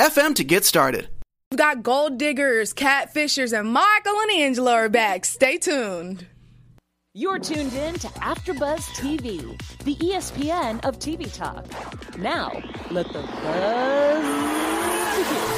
[0.00, 1.08] anchor.fm to get started.
[1.50, 5.24] We've got gold diggers, catfishers, and Michael and Angela are back.
[5.24, 6.26] Stay tuned.
[7.12, 11.66] You're tuned in to AfterBuzz TV, the ESPN of TV talk.
[12.18, 12.52] Now,
[12.92, 14.24] let the buzz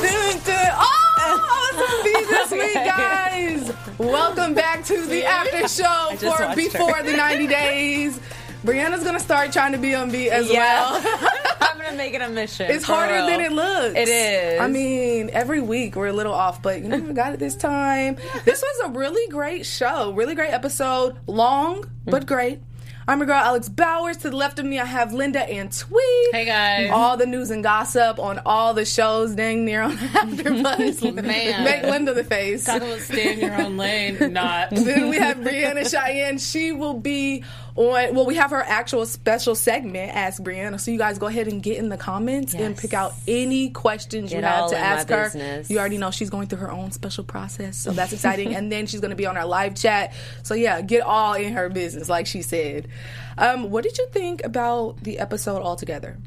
[0.03, 0.73] Dun, dun.
[0.79, 3.73] Oh, it's me this week, guys.
[3.99, 7.03] Welcome back to the after show for before her.
[7.03, 8.19] the 90 days.
[8.65, 10.91] Brianna's gonna start trying to be on beat as Yeah.
[10.93, 11.29] well.
[11.61, 12.71] I'm gonna make it a mission.
[12.71, 13.27] It's harder real.
[13.27, 13.97] than it looks.
[13.99, 14.61] It is.
[14.61, 17.57] I mean, every week we're a little off, but you know, we got it this
[17.57, 18.17] time.
[18.45, 21.19] This was a really great show, really great episode.
[21.27, 22.61] Long, but great.
[23.09, 24.19] I'm your girl, Alex Bowers.
[24.19, 26.01] To the left of me, I have Linda and Tweet.
[26.33, 26.89] Hey, guys.
[26.93, 31.15] All the news and gossip on all the shows, dang near on AfterBuzz.
[31.25, 31.65] Man.
[31.65, 32.65] Make Linda the face.
[32.65, 34.71] Talk about stay in your own lane, not.
[34.71, 36.39] then we have Brianna Cheyenne.
[36.39, 37.43] She will be
[37.75, 38.15] on.
[38.15, 40.79] Well, we have her actual special segment, Ask Brianna.
[40.79, 44.33] So you guys go ahead and get in the comments and pick out any questions
[44.33, 45.25] you have to ask her.
[45.25, 45.71] business.
[45.71, 48.55] You already know she's going through her own special process, so that's exciting.
[48.55, 50.13] and then she's going to be on our live chat.
[50.45, 52.89] So yeah, get all in her business, like she said.
[53.39, 56.19] Um, what did you think about the episode altogether?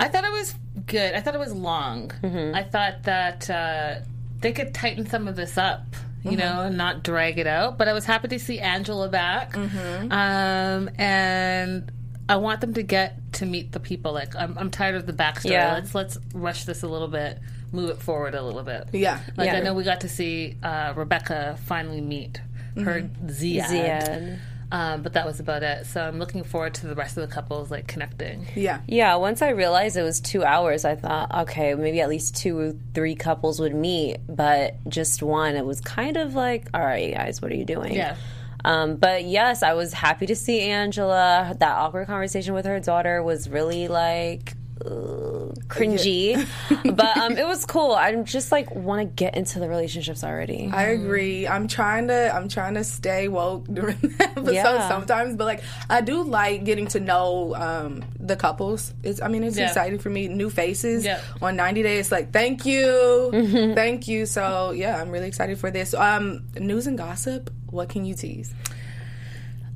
[0.00, 0.54] I thought it was
[0.86, 1.14] good.
[1.14, 2.12] I thought it was long.
[2.54, 3.94] I thought that uh,
[4.40, 5.82] they could tighten some of this up,
[6.24, 7.78] you know, and not drag it out.
[7.78, 9.56] But I was happy to see Angela back.
[9.56, 11.90] Um, and
[12.28, 14.12] I want them to get to meet the people.
[14.12, 15.50] Like, I'm, I'm tired of the backstory.
[15.52, 15.72] Yeah.
[15.74, 17.40] Let's let's rush this a little bit,
[17.72, 18.88] move it forward a little bit.
[18.92, 19.56] Yeah, Like Yeah.
[19.56, 22.40] I know we got to see uh, Rebecca finally meet
[22.76, 23.64] her Zied.
[23.66, 24.38] Zied.
[24.70, 25.86] Um, but that was about it.
[25.86, 28.46] So I'm looking forward to the rest of the couples like connecting.
[28.54, 28.80] yeah.
[28.86, 32.58] Yeah, once I realized it was two hours, I thought, okay, maybe at least two
[32.58, 35.56] or three couples would meet, but just one.
[35.56, 37.94] It was kind of like, all right, guys, what are you doing?
[37.94, 38.16] Yeah.
[38.64, 41.54] Um, but yes, I was happy to see Angela.
[41.58, 44.54] That awkward conversation with her daughter was really like
[44.84, 46.46] uh, cringy,
[46.96, 47.92] but um, it was cool.
[47.92, 50.70] I just like want to get into the relationships already.
[50.72, 51.46] I agree.
[51.48, 54.88] I'm trying to I'm trying to stay woke during the episode Yeah.
[54.88, 58.94] sometimes, but like I do like getting to know um, the couples.
[59.02, 59.66] It's I mean it's Yeah.
[59.66, 60.28] exciting for me.
[60.28, 61.20] New faces Yeah.
[61.42, 62.12] on 90 days.
[62.12, 63.30] Like thank you,
[63.74, 64.26] thank you.
[64.26, 65.92] So yeah, I'm really excited for this.
[65.94, 67.50] Um, news and gossip.
[67.70, 68.54] What can you tease?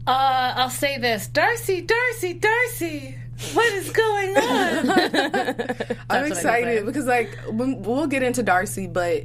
[0.06, 3.18] Uh, I'll say this: Darcey, Darcey, Darcey.
[3.54, 4.90] What is going on?
[4.90, 9.24] I'm what I can excited because like we- we'll get into Darcey, but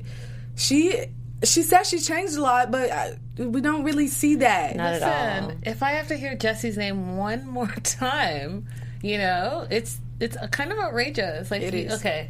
[0.55, 1.05] she
[1.43, 4.75] she says she changed a lot, but I, we don't really see that.
[4.75, 5.53] Not at all.
[5.63, 8.67] If I have to hear Jesse's name one more time,
[9.01, 11.51] you know, it's it's kind of outrageous.
[11.51, 11.93] Like, It you- is.
[11.99, 12.29] okay,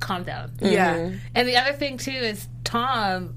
[0.00, 0.52] calm down.
[0.60, 0.94] yeah.
[0.96, 1.16] Mm-hmm.
[1.34, 3.36] And the other thing too is Tom.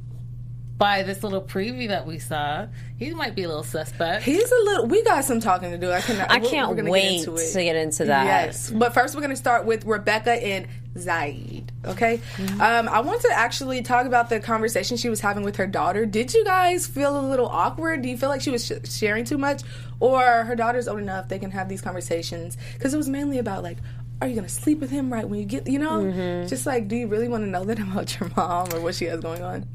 [0.79, 2.67] By this little preview that we saw,
[2.97, 4.23] he might be a little suspect.
[4.23, 4.85] He's a little.
[4.87, 5.91] We got some talking to do.
[5.91, 6.31] I cannot.
[6.31, 8.25] I can't we're gonna wait get to get into that.
[8.25, 10.67] Yes, but first we're going to start with Rebecca and
[10.97, 11.73] Zaid.
[11.83, 12.21] Okay,
[12.61, 16.05] um, I want to actually talk about the conversation she was having with her daughter.
[16.05, 18.01] Did you guys feel a little awkward?
[18.01, 19.63] Do you feel like she was sh- sharing too much,
[19.99, 22.55] or her daughter's old enough they can have these conversations?
[22.75, 23.77] Because it was mainly about like.
[24.21, 26.45] Are you gonna sleep with him right when you get, you know?
[26.47, 29.05] Just like, do you really want to know that about your mom or what she
[29.05, 29.65] has going on?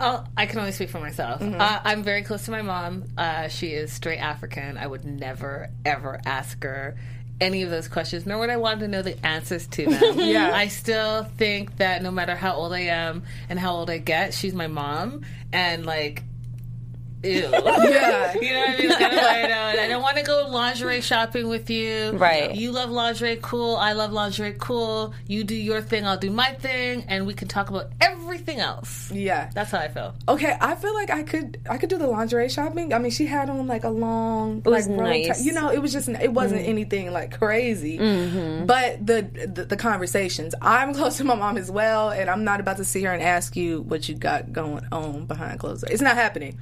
[0.00, 1.40] Oh, I can only speak for myself.
[1.42, 3.04] Uh, I'm very close to my mom.
[3.16, 4.76] Uh, she is straight African.
[4.76, 6.96] I would never, ever ask her
[7.40, 10.18] any of those questions, nor would I want to know the answers to them.
[10.20, 10.54] Yeah.
[10.54, 14.32] I still think that no matter how old I am and how old I get,
[14.34, 15.22] she's my mom.
[15.52, 16.22] And, like,
[17.22, 17.50] ew.
[17.82, 18.34] Yeah.
[18.34, 18.88] You know what I mean?
[18.88, 19.08] Like, I,
[19.48, 22.12] don't, I, don't, want to go lingerie shopping with you.
[22.12, 22.54] Right.
[22.54, 23.76] You love lingerie, cool.
[23.76, 25.14] I love lingerie, cool.
[25.26, 29.10] You do your thing, I'll do my thing, and we can talk about everything else.
[29.10, 29.50] Yeah.
[29.54, 30.14] That's how I feel.
[30.28, 32.92] Okay, I feel like I could I could do the lingerie shopping.
[32.92, 35.28] I mean, she had on like a long, like nice.
[35.28, 36.68] top- You know, it was just it wasn't mm.
[36.68, 37.98] anything like crazy.
[37.98, 38.66] Mm-hmm.
[38.66, 40.54] But the, the the conversations.
[40.60, 43.22] I'm close to my mom as well, and I'm not about to sit here and
[43.22, 45.92] ask you what you got going on behind closed doors.
[45.92, 46.58] It's not happening.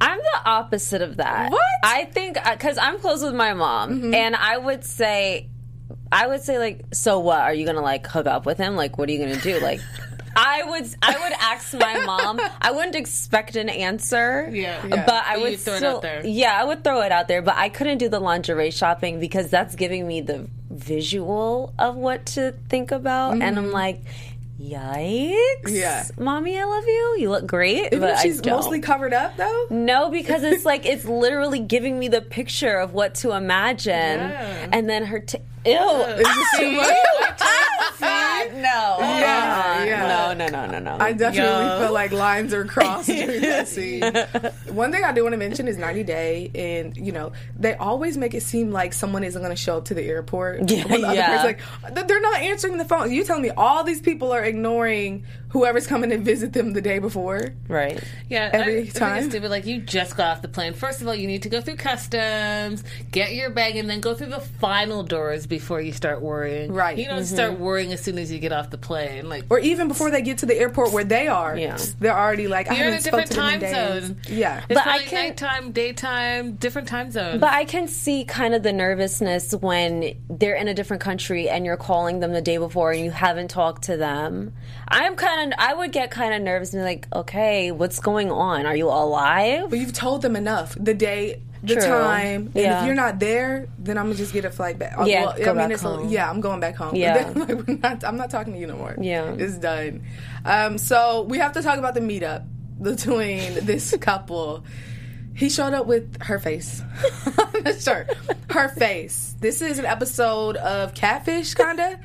[0.00, 1.50] I'm the opposite of that.
[1.50, 1.62] What?
[1.82, 4.14] I think uh, because I'm close with my mom, mm-hmm.
[4.14, 5.48] and I would say,
[6.12, 7.40] I would say like, so what?
[7.40, 8.76] Are you gonna like hook up with him?
[8.76, 9.58] Like, what are you gonna do?
[9.60, 9.80] Like,
[10.36, 12.40] I would, I would ask my mom.
[12.60, 14.50] I wouldn't expect an answer.
[14.52, 14.86] Yeah.
[14.86, 15.06] Yeah.
[15.06, 16.26] but I would you'd throw it still, out there.
[16.26, 17.40] yeah, I would throw it out there.
[17.40, 22.26] But I couldn't do the lingerie shopping because that's giving me the visual of what
[22.26, 23.72] to think about, and I'm mm-hmm.
[23.72, 24.02] like.
[24.60, 25.68] Yikes!
[25.68, 26.04] Yeah.
[26.18, 27.16] mommy, I love you.
[27.18, 28.56] You look great, Even but if she's I don't.
[28.56, 29.66] mostly covered up though.
[29.70, 34.88] No, because it's like it's literally giving me the picture of what to imagine, and
[34.88, 35.20] then her.
[35.20, 35.72] T- Ew!
[35.74, 36.86] Is too much?
[38.00, 40.06] no, Yeah, yeah.
[40.06, 40.96] no, no, no, no, no.
[41.04, 41.80] I definitely Yo.
[41.80, 44.02] feel like lines are crossed during that scene.
[44.72, 48.16] One thing I do want to mention is 90 Day, and you know they always
[48.16, 50.70] make it seem like someone isn't going to show up to the airport.
[50.70, 51.42] Yeah, When the other yeah.
[51.42, 53.10] person's like they're not answering the phone.
[53.10, 56.98] You telling me all these people are ignoring whoever's coming to visit them the day
[56.98, 57.54] before?
[57.68, 58.02] right.
[58.28, 59.16] Yeah, Every I, I time?
[59.18, 59.50] it's stupid.
[59.50, 60.72] Like you just got off the plane.
[60.74, 64.14] First of all, you need to go through customs, get your bag, and then go
[64.14, 66.72] through the final doors before you start worrying.
[66.72, 66.98] Right.
[66.98, 67.62] You don't start mm-hmm.
[67.62, 69.28] worrying as soon as you get off the plane.
[69.28, 71.78] Like Or even before they get to the airport where they are, Yeah.
[72.00, 74.06] they're already like, I you're in haven't a spoke different to them in time days.
[74.28, 74.36] zone.
[74.36, 74.64] Yeah.
[74.68, 77.40] It's But I can- nighttime, daytime, different time zones.
[77.40, 81.64] But I can see kind of the nervousness when they're in a different country and
[81.64, 84.35] you're calling them the day before and you haven't talked to them.
[84.88, 88.30] I'm kind of, I would get kind of nervous and be like, okay, what's going
[88.30, 88.66] on?
[88.66, 89.70] Are you alive?
[89.70, 90.76] But you've told them enough.
[90.78, 91.82] The day, the True.
[91.84, 92.80] time, and Yeah.
[92.80, 94.92] if you're not there, then I'm gonna just get a flight back.
[95.06, 96.94] Yeah, well, go I mean, back it's a- yeah, I'm going back home.
[96.94, 97.32] Yeah.
[97.32, 98.94] Then, like, not, I'm not talking to you no more.
[99.00, 99.34] Yeah.
[99.36, 100.02] it's done.
[100.44, 102.44] Um, so we have to talk about the meetup
[102.80, 104.64] between this couple.
[105.34, 106.82] He showed up with her face
[107.80, 108.10] shirt.
[108.50, 109.34] Her face.
[109.40, 111.98] This is an episode of Catfish, kinda.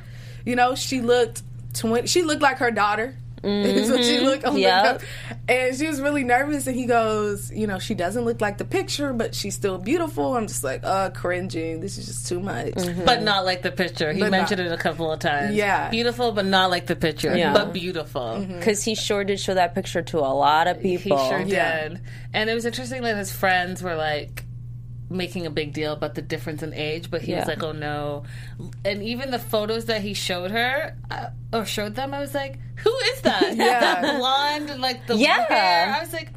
[0.46, 2.08] You know, she looked twenty.
[2.08, 3.16] She looked like her daughter.
[3.44, 4.26] Is what she mm-hmm.
[4.26, 5.00] looked on Yep.
[5.00, 8.60] the and she was really nervous and he goes you know she doesn't look like
[8.60, 12.40] the picture but she's still beautiful i'm just like uh cringing this is just too
[12.40, 13.04] much mm-hmm.
[13.04, 14.14] but not like the picture.
[14.14, 15.56] He But mentioned not- it a couple of times.
[15.56, 15.90] Yeah.
[15.90, 17.36] Beautiful, but not like the picture.
[17.36, 17.54] Yeah.
[17.54, 18.22] But beautiful.
[18.22, 18.60] Mm-hmm.
[18.60, 20.90] Because he sure did show that picture to a lot of people.
[20.90, 21.30] He people.
[21.30, 21.90] sure Yeah.
[21.90, 22.02] did.
[22.34, 24.44] And it was interesting that his friends were like
[25.12, 27.40] making a big deal about the difference in age, but he Yeah.
[27.40, 28.24] was like, "Oh no!"
[28.86, 32.58] And even the photos that he showed her uh, or showed them, I was like,
[32.78, 33.56] "Who is that?
[33.56, 33.80] Yeah.
[33.80, 35.46] that blonde, like the Yeah.
[35.48, 36.30] hair?" I was like,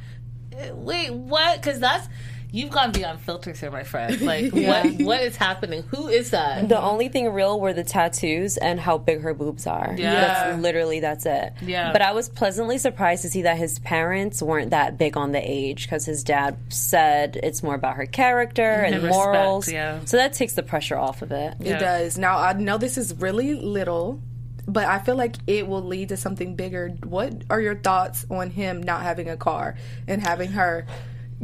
[0.53, 2.09] "Uh, "Wait, what?" Because that's
[2.55, 4.21] you've gone beyond filters here, my friend.
[4.25, 5.83] Like, what what is happening?
[5.91, 6.69] Who is that?
[6.69, 9.95] The only thing real were the tattoos and how big her boobs are.
[9.99, 10.15] Yeah.
[10.15, 11.53] That's literally that's it.
[11.63, 11.93] Yeah.
[11.93, 15.41] But I was pleasantly surprised to see that his parents weren't that big on the
[15.41, 19.71] age because his dad said it's more about her character and, And respect, morals.
[19.71, 20.05] yeah.
[20.05, 21.57] So that takes the pressure off of it.
[21.61, 24.21] it does now i know this is really little
[24.67, 28.51] but i feel like it will lead to something bigger what are your thoughts on
[28.51, 30.87] him not having a car and having her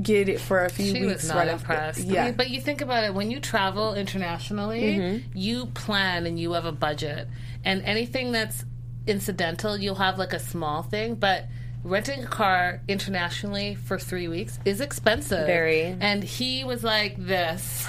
[0.03, 2.51] get it for a few She weeks was not right after yeah I mean, but
[2.51, 5.39] you think about it when you travel internationally, mm-hmm.
[5.39, 7.29] you plan and you have a budget,
[7.65, 8.65] and anything that's
[9.07, 11.47] incidental, you'll have like a small thing, but.
[11.83, 15.47] Renting a car internationally for three weeks is expensive.
[15.47, 15.97] Very.
[15.99, 17.89] And he was like this.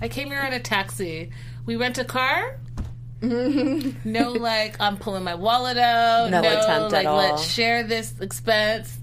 [0.00, 1.30] I came here in a taxi.
[1.64, 2.58] We rent a car.
[3.22, 6.30] no, like I'm pulling my wallet out.
[6.30, 7.16] No attempt at like all.
[7.16, 8.98] let's share this expense.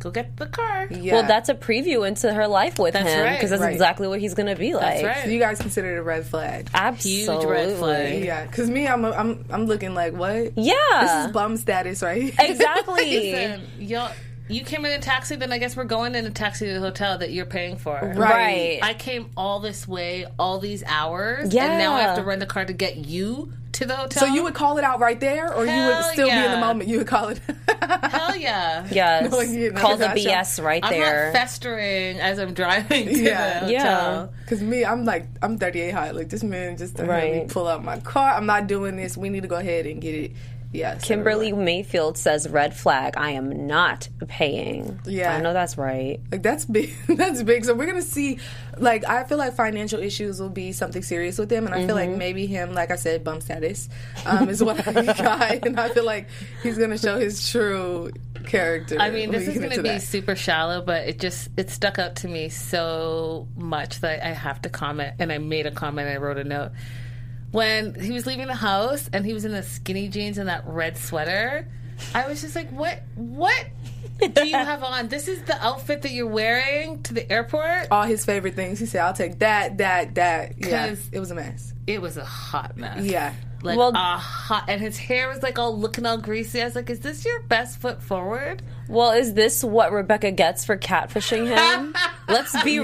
[0.00, 0.86] Go get the car.
[0.90, 3.36] yeah Well, that's a preview into her life with That's him right.
[3.36, 3.72] because that's Right.
[3.72, 4.82] exactly what he's going to be like.
[4.82, 5.24] That's right.
[5.24, 7.46] so you guys consider it a red flag Absolutely.
[7.46, 8.24] red flag.
[8.24, 10.74] yeah because me I'm, I'm i'm looking like what Yeah.
[11.02, 13.04] this is bum status right exactly.
[13.04, 14.10] Listen, y'all,
[14.48, 16.80] you came in a taxi, then I guess we're going in a taxi to the
[16.80, 17.94] hotel that you're paying for.
[18.16, 18.80] right.
[18.82, 21.66] I came all this way, all these hours, Yeah.
[21.66, 24.20] and now I have to rent a car to get you to the hotel.
[24.28, 26.50] so you would call it out right there or you would Hell still be in
[26.52, 27.40] the moment you would call it
[27.82, 28.86] hell yeah.
[28.90, 29.30] Yes.
[29.32, 30.20] No, you- Call the gotcha.
[30.20, 31.26] BS right I'm there.
[31.26, 33.54] not festering as I'm driving to Yeah.
[33.54, 33.70] the hotel.
[33.70, 34.26] Yeah.
[34.42, 36.10] Because me, I'm like, I'm 38 high.
[36.10, 37.48] Like, this man just to me Right.
[37.48, 38.34] pull out my car.
[38.34, 39.16] I'm not doing this.
[39.16, 40.32] We need to go ahead and get it.
[40.72, 40.98] Yeah.
[40.98, 43.14] so Kimberly we're Mayfield says red flag.
[43.16, 45.00] I am not paying.
[45.04, 45.34] Yeah.
[45.34, 46.20] I know that's right.
[46.30, 46.94] Like, that's big.
[47.08, 47.64] that's big.
[47.64, 48.38] So we're going to see,
[48.78, 51.66] like, I feel like financial issues will be something serious with him.
[51.66, 52.10] And I feel Mm-hmm.
[52.10, 53.88] like maybe him, like I said, bum status
[54.24, 55.66] um, is what I got.
[55.66, 56.28] And I feel like
[56.62, 58.12] he's going to show his true
[58.46, 58.96] character.
[59.00, 60.02] I mean, this is going to into be that.
[60.02, 64.62] super shallow, but it just it stuck out to me so much that I have
[64.62, 65.16] to comment.
[65.18, 66.08] And I made a comment.
[66.08, 66.70] I wrote a note
[67.50, 70.64] when he was leaving the house and he was in the skinny jeans and that
[70.66, 71.66] red sweater.
[72.14, 73.02] I was just like, what?
[73.14, 73.66] What
[74.34, 75.08] do you have on?
[75.08, 77.88] This is the outfit that you're wearing to the airport.
[77.90, 78.78] All his favorite things.
[78.78, 80.54] He said, I'll take that, that, that.
[80.58, 80.88] Yeah.
[80.88, 81.74] 'Cause- It was a mess.
[81.86, 83.04] It was a hot mess.
[83.04, 83.34] Yeah.
[83.62, 86.62] Like Well- a hot, and his hair was like all looking all greasy.
[86.62, 90.64] I was like, "Is this your best foot forward?" Well, is this what Rebecca gets
[90.64, 91.94] for catfishing him?
[92.28, 92.80] Let's be Yeah.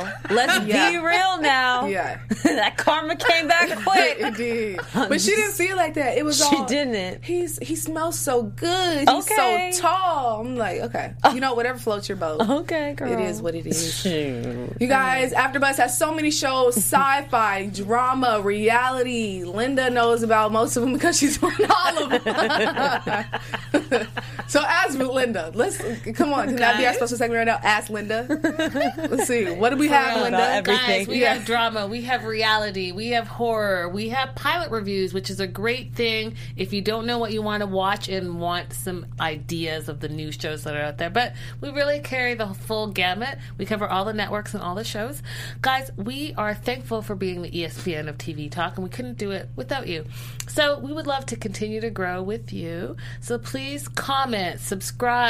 [0.00, 0.08] real.
[0.30, 0.90] Let's Yeah.
[0.90, 1.86] be real now.
[1.90, 2.18] Yeah.
[2.44, 4.16] that karma came back quick.
[4.20, 6.16] It did, but she didn't see it like that.
[6.16, 7.24] It was all She all, didn't.
[7.24, 8.98] He's he smells so good.
[9.00, 9.72] He's Okay.
[9.72, 10.40] so tall.
[10.42, 11.34] I'm like, okay, oh.
[11.34, 12.40] you know, whatever floats your boat.
[12.48, 13.12] Okay, girl.
[13.12, 14.04] It is what it is.
[14.04, 19.42] You guys, AfterBuzz has so many shows: sci-fi, drama, reality.
[19.44, 24.06] Linda knows about most of them because she's on all of them.
[24.48, 25.39] so ask Linda.
[25.54, 25.78] Let's
[26.16, 26.46] come on.
[26.48, 27.58] Can that be our special segment right now?
[27.62, 28.26] Ask Linda.
[29.10, 29.50] Let's see.
[29.50, 30.38] What do we have, real, Linda?
[30.38, 30.86] everything.
[30.86, 31.34] Guys, we Yeah.
[31.34, 35.46] have drama, we have reality, we have horror, we have pilot reviews, which is a
[35.46, 39.88] great thing if you don't know what you want to watch and want some ideas
[39.88, 41.10] of the new shows that are out there.
[41.10, 43.38] But we really carry the full gamut.
[43.58, 45.22] We cover all the networks and all the shows.
[45.62, 49.30] Guys, we are thankful for being the ESPN of TV talk, and we couldn't do
[49.30, 50.04] it without you.
[50.48, 52.96] So we would love to continue to grow with you.
[53.20, 55.29] So please comment, subscribe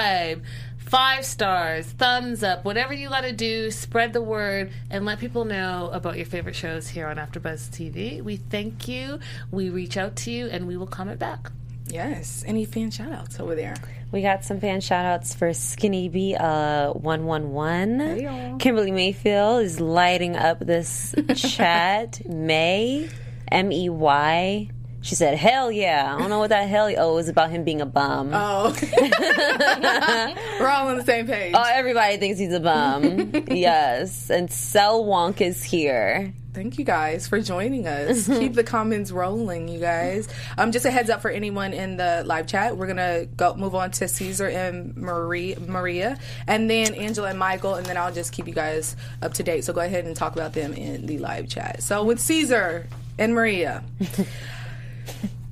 [0.78, 5.44] five stars, thumbs up, whatever you got to do, spread the word and let people
[5.44, 8.22] know about your favorite shows here on AfterBuzz TV.
[8.22, 9.20] We thank you.
[9.50, 11.50] We reach out to you and we will comment back.
[11.86, 12.42] yes.
[12.46, 13.76] Any fan shout outs over there?
[14.12, 18.18] We got some fan shout outs for Skinny B uh 111.
[18.20, 18.58] y'all.
[18.58, 22.20] Kimberly Mayfield is lighting up this chat.
[22.28, 23.08] May
[23.52, 24.70] M E Y.
[25.02, 26.92] She said, "Hell yeah!" I don't know what that hell.
[26.96, 28.30] Oh, it was about him being a bum.
[28.34, 28.76] Oh,
[30.60, 31.54] we're all on the same page.
[31.56, 33.32] Oh, everybody thinks he's a bum.
[33.50, 36.34] yes, and Cell Wonk is here.
[36.52, 38.26] Thank you guys for joining us.
[38.38, 40.28] Keep the comments rolling, you guys.
[40.58, 42.76] Um, just a heads up for anyone in the live chat.
[42.76, 47.76] We're gonna go move on to Caesar and Marie, Maria, and then Angela and Michael,
[47.76, 49.64] and then I'll just keep you guys up to date.
[49.64, 51.82] So go ahead and talk about them in the live chat.
[51.82, 52.86] So with Caesar
[53.18, 53.84] and Maria,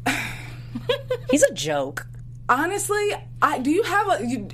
[1.31, 2.07] He's a joke.
[2.49, 3.11] honestly,
[3.43, 4.27] I do you have a?
[4.27, 4.49] You,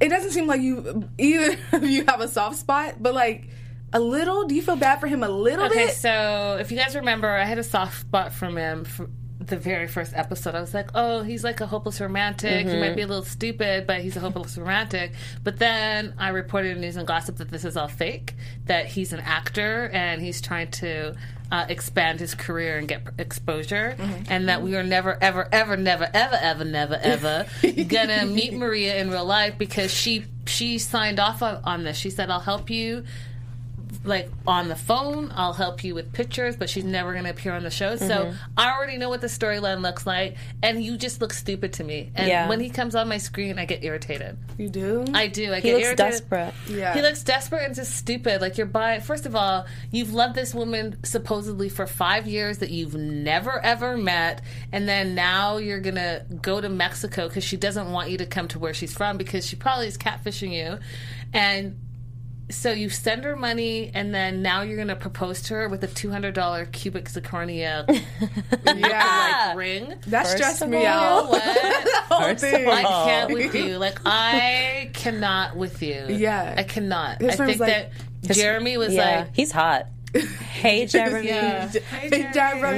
[0.00, 3.48] it doesn't seem like you either of you have a soft spot, but like
[3.92, 4.44] a little.
[4.46, 5.84] Do you feel bad for him a little Okay, bit?
[5.88, 9.12] Okay, so if you guys remember, I had a soft spot from him from
[9.46, 10.54] the very first episode.
[10.54, 12.66] I was like, oh, he's like a hopeless romantic.
[12.66, 15.12] He might be a little stupid, but he's a hopeless romantic.
[15.42, 18.34] But then I reported in News and Gossip that this is all fake,
[18.66, 21.14] that he's an actor and he's trying to.
[21.50, 23.94] Uh, expand his career and get exposure,
[24.30, 27.44] and that we are never, ever, ever, never, ever, ever, never, ever
[27.88, 31.98] gonna meet Maria in real life because she she signed off on, on this.
[31.98, 33.04] She said, "I'll help you
[34.04, 35.30] like on the phone.
[35.34, 37.96] I'll help you with pictures, but she's never going to appear on the show.
[37.96, 38.36] So Mm-hmm.
[38.56, 42.10] I already know what the storyline looks like, and you just look stupid to me.
[42.14, 42.48] And Yeah.
[42.48, 44.36] when he comes on my screen, I get irritated.
[44.58, 45.04] You do.
[45.14, 45.52] I do.
[45.52, 45.96] I He get looks irritated.
[45.96, 46.54] desperate.
[46.68, 46.94] Yeah.
[46.94, 48.40] He looks desperate and just stupid.
[48.40, 49.00] Like you're buying.
[49.00, 53.96] First of all, you've loved this woman supposedly for five years that you've never ever
[53.96, 54.42] met,
[54.72, 58.48] and then now you're gonna go to Mexico because she doesn't want you to come
[58.48, 60.78] to where she's from because she probably is catfishing you,
[61.32, 61.78] and
[62.52, 65.88] so you send her money, and then now you're gonna propose to her with a
[65.88, 67.84] two hundred dollar cubic zirconia
[68.66, 69.46] yeah.
[69.48, 69.94] like ring.
[70.06, 71.28] That stressed me out.
[71.30, 71.42] what?
[72.12, 72.34] I
[73.04, 73.78] can't with you.
[73.78, 76.06] Like I cannot with you.
[76.08, 76.54] Yeah.
[76.56, 77.20] I cannot.
[77.20, 77.90] His I friend think was that
[78.28, 79.86] like- Jeremy was Yeah, like, he's hot.
[80.14, 81.26] Hey, Jeremy.
[81.26, 81.68] yeah.
[81.68, 82.68] Hey, Jeremy.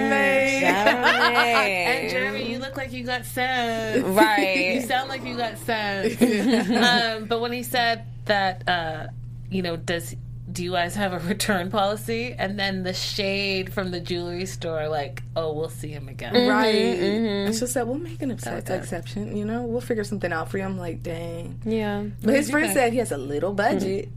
[0.65, 2.11] And Jeremy.
[2.11, 4.05] Jeremy, you look like you got sense.
[4.07, 4.75] Right.
[4.77, 6.21] you sound like you got sense.
[6.23, 9.09] um, but when he said that, uh,
[9.55, 10.17] you know, does
[10.51, 12.35] do you guys have a return policy?
[12.37, 16.49] And then the shade from the jewelry store, like, oh, we'll see him again.
[16.49, 16.75] Right.
[16.75, 19.63] Mm-hmm, And she said, we'll make an upset exception, you know?
[19.63, 20.65] We'll figure something out for you.
[20.65, 21.61] I'm like, dang.
[21.65, 22.05] Yeah.
[22.23, 24.09] But his friend said he has a little budget.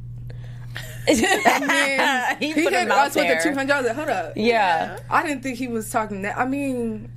[1.08, 4.34] he He put hit him out us with the 200 I was like, hold up.
[4.36, 4.98] Yeah.
[5.10, 6.38] I didn't think he was talking that.
[6.38, 7.10] I mean,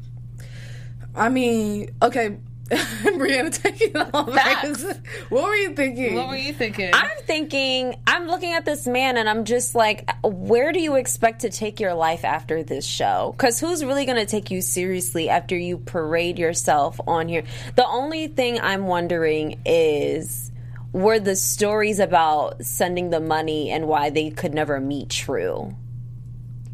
[1.17, 2.37] I mean, okay.
[3.03, 4.33] Brianna, take it on.
[4.33, 4.85] Facts.
[5.29, 6.15] What were you thinking?
[6.15, 6.91] What were you thinking?
[6.93, 11.41] I'm thinking, I'm looking at this man and I'm just like, where do you expect
[11.41, 13.35] to take your life after this show?
[13.37, 17.45] Because who's really going to take you seriously after you parade yourself on here?
[17.77, 20.53] The only thing I'm wondering is
[20.93, 25.75] were the stories about sending the money and why they could never meet true?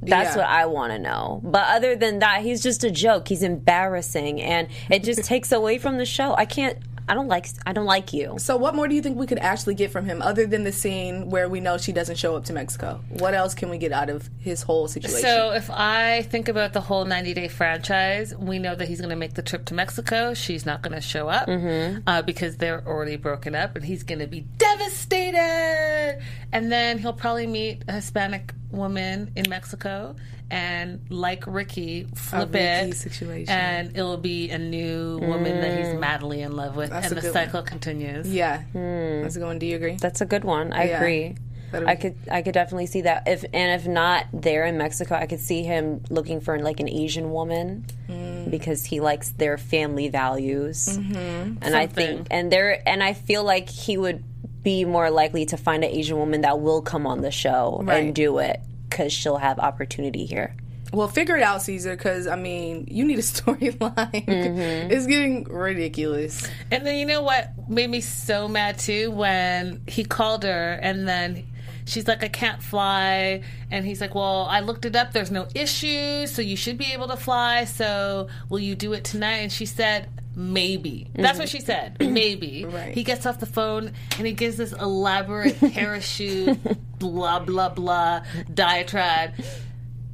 [0.07, 0.43] That's Yeah.
[0.43, 1.41] what I want to know.
[1.45, 3.29] But other than that, he's just a joke.
[3.29, 6.35] He's embarrassing, and it just takes away from the show.
[6.37, 6.79] I can't.
[7.09, 7.47] I don't like.
[7.65, 8.35] I don't like you.
[8.39, 10.73] So, what more do you think we could actually get from him other than the
[10.73, 12.99] scene where we know she doesn't show up to Mexico?
[13.11, 15.21] What else can we get out of his whole situation?
[15.21, 19.11] So if I think about the whole 90 day franchise, we know that he's going
[19.11, 20.35] to make the trip to Mexico.
[20.35, 24.19] She's not going to show up uh, because they're already broken up, and he's going
[24.19, 26.21] to be devastated.
[26.53, 30.17] And then he'll probably meet a Hispanic woman in Mexico
[30.51, 33.49] and like Ricky, flip Ricky it situation.
[33.53, 37.21] and it'll be a new woman that he's madly in love with That's and the
[37.21, 38.29] good cycle continues.
[38.33, 39.59] Yeah, that's a good one.
[39.59, 39.97] Do you agree?
[40.01, 40.73] That's a good one.
[40.73, 40.97] I Yeah.
[40.99, 41.35] agree.
[41.73, 43.25] That'll I be- could I could definitely see that.
[43.27, 46.89] If and if not there in Mexico, I could see him looking for like an
[46.89, 48.49] Asian woman Mm.
[48.53, 50.87] because he likes their family values.
[50.97, 51.59] Mm-hmm.
[51.63, 52.27] And I think Something.
[52.31, 54.23] and there and I feel like he would
[54.67, 58.03] be more likely to find an Asian woman that will come on the show Right.
[58.03, 58.59] and do it
[58.91, 60.57] because she'll have opportunity here.
[60.93, 64.27] Well, figure it out, Caesar, because I mean, you need a storyline.
[64.27, 64.91] Mm-hmm.
[64.91, 66.49] It's getting ridiculous.
[66.73, 71.07] And then you know what made me so mad too when he called her and
[71.07, 71.47] then
[71.85, 73.43] she's like, I can't fly.
[73.71, 75.13] And he's like, Well, I looked it up.
[75.13, 76.27] There's no issue.
[76.27, 77.67] So you should be able to fly.
[77.67, 79.37] So will you do it tonight?
[79.47, 81.09] And she said, Maybe.
[81.15, 81.57] That's what mm-hmm.
[81.57, 81.97] she said.
[82.13, 82.67] Maybe.
[82.67, 82.95] Right.
[82.95, 86.59] He gets off the phone and he gives this elaborate parachute,
[86.99, 89.33] blah, blah, blah diatribe.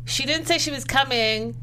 [0.04, 1.56] She didn't say she was coming.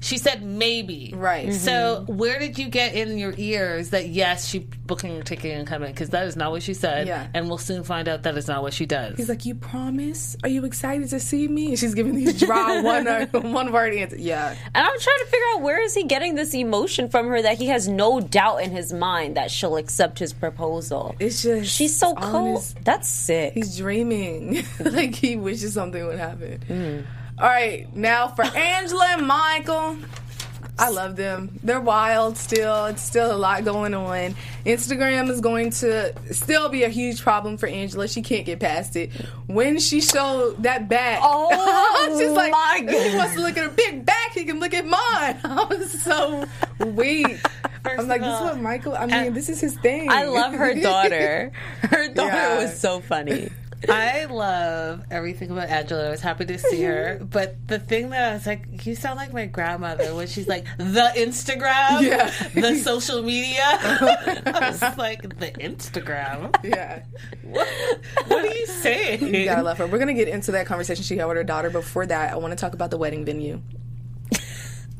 [0.00, 1.12] She said maybe.
[1.14, 1.52] Right.
[1.52, 2.16] So mm-hmm.
[2.16, 5.90] where did you get in your ears that yes, she booking a ticket and coming?
[5.90, 7.06] Because that is not what she said.
[7.06, 7.26] Yeah.
[7.34, 9.16] And we'll soon find out that is not what she does.
[9.16, 10.36] He's like, "You promise?
[10.42, 13.94] Are you excited to see me?" And she's giving these dry one uh, one word
[13.94, 14.20] answers.
[14.20, 17.40] Yeah, And I'm trying to figure out where is he getting this emotion from her
[17.42, 21.14] that he has no doubt in his mind that she'll accept his proposal.
[21.18, 22.56] it's just She's so on cold.
[22.58, 23.54] his- That's sick.
[23.54, 26.60] He's dreaming, like he wishes something would happen.
[26.68, 27.06] Mm.
[27.38, 29.96] All right, now for Angela and Michael.
[30.78, 31.58] I love them.
[31.62, 32.84] They're wild still.
[32.86, 34.34] It's still a lot going on.
[34.66, 38.08] Instagram is going to still be a huge problem for Angela.
[38.08, 39.10] She can't get past it.
[39.46, 43.64] When she showed that back, Oh, she's like, my if he wants to look at
[43.64, 45.38] her big back, he can look at mine.
[45.44, 46.44] I was so
[46.84, 47.38] weak.
[47.86, 48.94] I'm like, this is what Michael.
[48.96, 50.10] I mean, this is his thing.
[50.10, 51.52] I love her daughter.
[51.82, 52.58] Her daughter Yeah.
[52.62, 53.48] was so funny.
[53.88, 56.06] I love everything about Angela.
[56.08, 57.20] I was happy to see her.
[57.36, 60.64] But the thing that I was like, you sound like my grandmother when she's like,
[60.78, 62.30] the Instagram, Yeah.
[62.54, 63.62] the social media.
[63.62, 66.54] I was like, the Instagram?
[66.64, 67.02] yeah.
[67.42, 67.68] What,
[68.28, 69.34] what are you saying?
[69.34, 69.86] You gotta love her.
[69.86, 71.70] We're gonna get into that conversation she had with her daughter.
[71.70, 73.60] Before that, I want to talk about the wedding venue.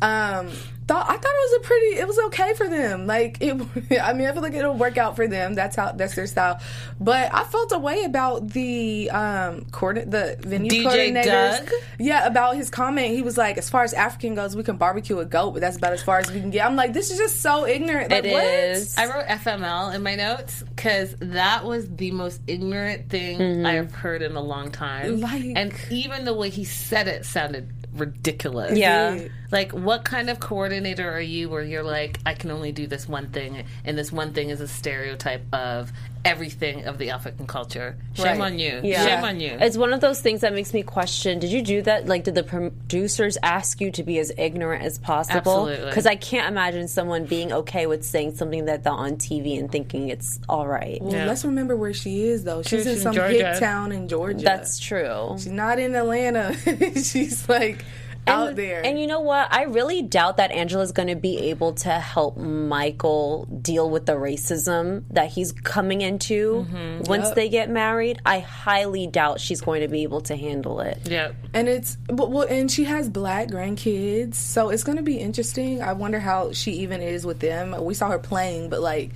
[0.02, 0.50] Um,
[0.86, 1.86] thought I thought it was a pretty.
[1.98, 3.06] It was okay for them.
[3.06, 3.52] Like it.
[4.02, 5.54] I mean, I feel like it'll work out for them.
[5.54, 5.92] That's how.
[5.92, 6.60] That's their style.
[7.00, 10.84] But I felt a way about the um coordinate the venue DJ
[11.14, 11.58] coordinators.
[11.60, 11.70] Doug?
[11.98, 13.14] Yeah, about his comment.
[13.14, 15.78] He was like, as far as African goes, we can barbecue a goat, but that's
[15.78, 16.66] about as far as we can get.
[16.66, 18.10] I'm like, this is just so ignorant.
[18.10, 18.44] Like, It what?
[18.44, 18.96] is.
[18.98, 23.92] I wrote FML in my notes because that was the most ignorant thing I have
[23.94, 25.20] heard in a long time.
[25.20, 28.78] Like- and even the way he said it sounded ridiculous.
[28.78, 29.18] Yeah.
[29.50, 33.08] Like, what kind of coordinator are you where you're like, I can only do this
[33.08, 35.92] one thing, and this one thing is a stereotype of
[36.24, 37.96] everything of the African culture?
[38.14, 38.40] Shame Right.
[38.52, 38.80] on you.
[38.82, 39.04] Yeah.
[39.06, 39.56] Shame on you.
[39.60, 42.06] It's one of those things that makes me question did you do that?
[42.06, 45.68] Like, did the producers ask you to be as ignorant as possible?
[45.68, 45.86] Absolutely.
[45.86, 49.70] Because I can't imagine someone being okay with saying something that they're on TV and
[49.70, 51.00] thinking it's all right.
[51.00, 51.26] Well, Yeah.
[51.26, 52.62] let's remember where she is though.
[52.62, 53.50] She's in She's in some Georgia.
[53.52, 54.44] hick town in Georgia.
[54.44, 55.34] That's true.
[55.36, 56.54] She's not in Atlanta.
[57.02, 57.84] She's like
[58.26, 58.84] out and, there.
[58.84, 59.52] And you know what?
[59.52, 64.14] I really doubt that Angela's going to be able to help Michael deal with the
[64.14, 67.02] racism that he's coming into mm-hmm.
[67.04, 67.34] once Yep.
[67.34, 68.20] they get married.
[68.24, 71.00] I highly doubt she's going to be able to handle it.
[71.04, 71.32] yeah.
[71.54, 75.82] And it's but well, and she has black grandkids, so it's going to be interesting.
[75.82, 77.74] I wonder how she even is with them.
[77.84, 79.10] We saw her playing, but like,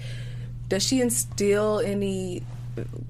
[0.68, 2.42] does she instill any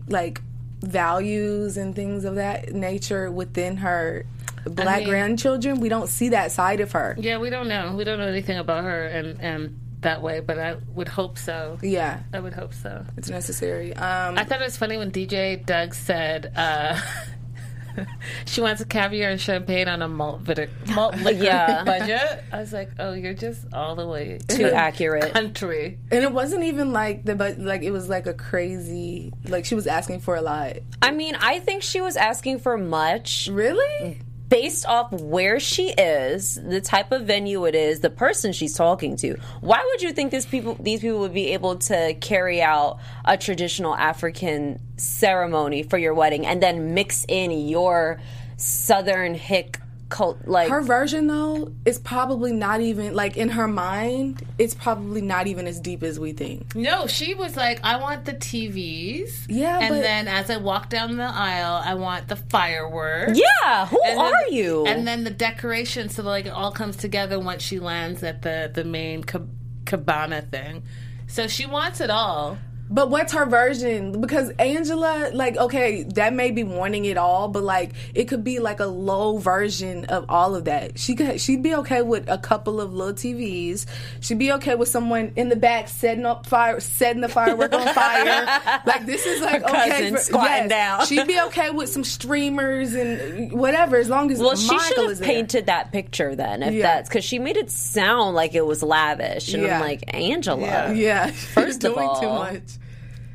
[0.08, 0.40] like
[0.82, 4.24] values and things of that nature within her
[4.64, 5.80] black mean- grandchildren?
[5.80, 7.16] We don't see that side of her.
[7.18, 7.94] Yeah, we don't know.
[7.96, 11.78] We don't know anything about her and, and that way, but I would hope so.
[11.82, 13.04] Yeah, I would hope so.
[13.16, 13.94] it's necessary.
[13.94, 16.98] Um, I thought it was funny when DJ Doug said uh,
[18.46, 21.84] she wants a caviar and champagne on a malt, bitter, malt liquor Yeah.
[21.84, 22.44] budget.
[22.52, 25.32] I was like, oh, you're just all the way Too accurate.
[25.34, 25.98] country.
[26.10, 29.74] and it wasn't even like the but like it was like a crazy like she
[29.74, 30.76] was asking for a lot.
[31.02, 33.48] I mean, I think she was asking for much.
[33.52, 34.20] Really?
[34.50, 39.16] Based off where she is, the type of venue it is, the person she's talking
[39.16, 39.36] to.
[39.60, 43.38] Why would you think this people these people would be able to carry out a
[43.38, 48.20] traditional African ceremony for your wedding and then mix in your
[48.56, 49.79] southern hick
[50.10, 54.44] cult like Her version though is probably not even like in her mind.
[54.58, 56.74] It's probably not even as deep as we think.
[56.74, 59.46] No, she was like, I want the TVs.
[59.48, 63.38] Yeah, And but- then as I walk down the aisle, I want the fireworks.
[63.38, 64.84] Yeah, who And then- are you?
[64.86, 68.70] And then the decoration, so like it all comes together once she lands at the
[68.74, 69.50] the main cab-
[69.86, 70.82] cabana thing.
[71.28, 72.58] So she wants it all.
[72.92, 74.20] But what's her version?
[74.20, 78.58] Because Angela, like, okay, that may be wanting it all, but like, it could be
[78.58, 80.98] like a low version of all of that.
[80.98, 83.86] She could, she'd be okay with a couple of little TVs.
[84.20, 87.94] She'd be okay with someone in the back setting up fire, setting the firework on
[87.94, 88.46] fire.
[88.84, 89.90] Like, this is like Her okay.
[89.90, 91.06] cousin squatting down.
[91.06, 95.18] She'd be okay with some streamers and whatever, as long as Well, she should have
[95.18, 95.26] there.
[95.28, 96.82] painted that picture then, if Yeah.
[96.82, 99.76] that's because she made it sound like it was lavish, and Yeah.
[99.76, 100.92] I'm like, Angela, Yeah.
[100.92, 102.62] Yeah, First of doing too all- much.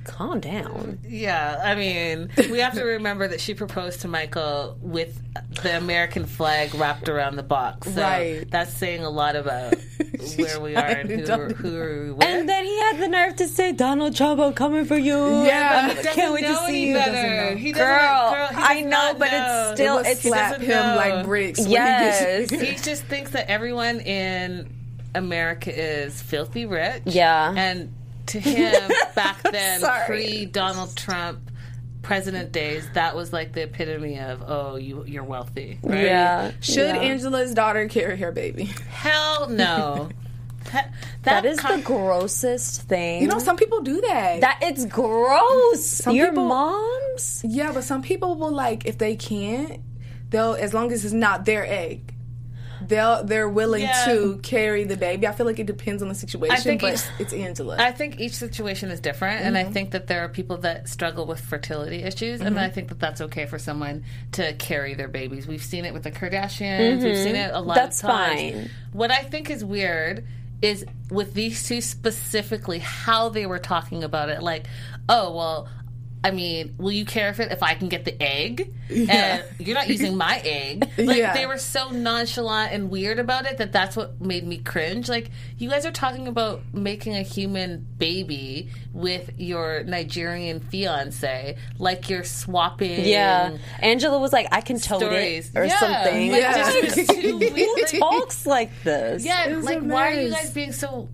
[0.05, 0.99] Calm down.
[1.07, 5.19] Yeah, I mean, we have to remember that she proposed to Michael with
[5.63, 7.93] the American flag wrapped around the box.
[7.93, 8.49] So Right.
[8.49, 9.73] that's saying a lot about
[10.37, 12.25] where we are and who, Don't- we're- who we're with.
[12.27, 15.89] And then he had the nerve to say, "Donald Trump, I'm coming for you." Yeah.
[15.89, 16.93] He doesn't can't wait to see any you.
[16.95, 17.51] better.
[17.51, 17.57] Know.
[17.57, 19.69] He doesn't- girl, girl, he I know, but know.
[19.71, 20.95] it's still It would it's slap him know.
[20.95, 21.59] like bricks.
[21.59, 24.69] when he yes, he just thinks that everyone in
[25.13, 27.03] America is filthy rich.
[27.05, 27.53] Yeah.
[27.55, 27.93] And
[28.27, 31.51] to him, back then, pre Donald Trump
[32.01, 35.79] president days, that was like the epitome of, oh, you, you're wealthy.
[35.81, 36.03] Right?
[36.03, 36.51] yeah.
[36.61, 37.01] Should yeah.
[37.01, 38.65] Angela's daughter carry her baby?
[38.89, 40.09] Hell no.
[40.71, 43.21] that, that is con- the grossest thing.
[43.21, 44.41] You know, some people do that.
[44.41, 46.05] that it's gross.
[46.07, 47.41] Your people- mom's.
[47.43, 49.81] yeah, but some people will like if they can't,
[50.29, 52.13] they'll as long as it's not their egg,
[52.87, 54.05] they'll they're willing Yeah.
[54.05, 55.27] to carry the baby.
[55.27, 57.77] I feel like it depends on the situation, think but each- it's Angela.
[57.79, 59.69] I think each situation is different, and Mm-hmm.
[59.69, 62.99] I think that there are people that struggle with fertility issues, and I think that
[62.99, 65.47] that's okay for someone to carry their babies.
[65.47, 67.03] We've seen it with the Kardashians.
[67.03, 68.39] We've seen it a lot That's of times.
[68.53, 68.69] fine.
[68.93, 70.25] What I think is weird
[70.61, 74.41] is with these two specifically how they were talking about it.
[74.41, 74.65] Like,
[75.09, 75.67] oh well.
[76.25, 78.73] I mean, will you care if it if I can get the egg?
[78.89, 80.89] And you're not using my egg.
[80.97, 81.33] Like Yeah.
[81.33, 85.07] they were so nonchalant and weird about it that that's what made me cringe.
[85.07, 92.09] Like you guys are talking about making a human baby with your Nigerian fiance, like
[92.09, 93.05] you're swapping.
[93.05, 95.51] Yeah, Angela was like, "I can tote Stories.
[95.53, 95.79] it" or Yeah.
[95.79, 96.31] something.
[96.31, 96.63] Like, Yeah.
[96.81, 97.53] this is too weird.
[97.91, 99.23] Who talks like this?
[99.25, 101.09] Yeah, was like why are you guys being so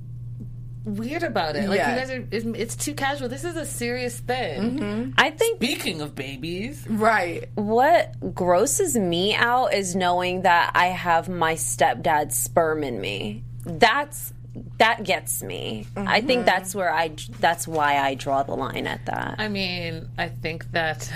[0.86, 1.68] weird about it?
[1.70, 1.94] Like Yeah.
[1.94, 3.30] you guys are, it's, it's too casual.
[3.30, 4.80] This is a serious thing.
[4.80, 5.12] Mm-hmm.
[5.18, 7.50] I think Speaking of babies, right.
[7.56, 13.44] what grosses me out is knowing that I have my stepdad's sperm in me.
[13.66, 14.34] That's
[14.78, 15.88] that gets me.
[15.96, 16.28] I Mm-hmm.
[16.28, 19.36] think that's where I that's why I draw the line at that.
[19.38, 21.10] I mean, I think that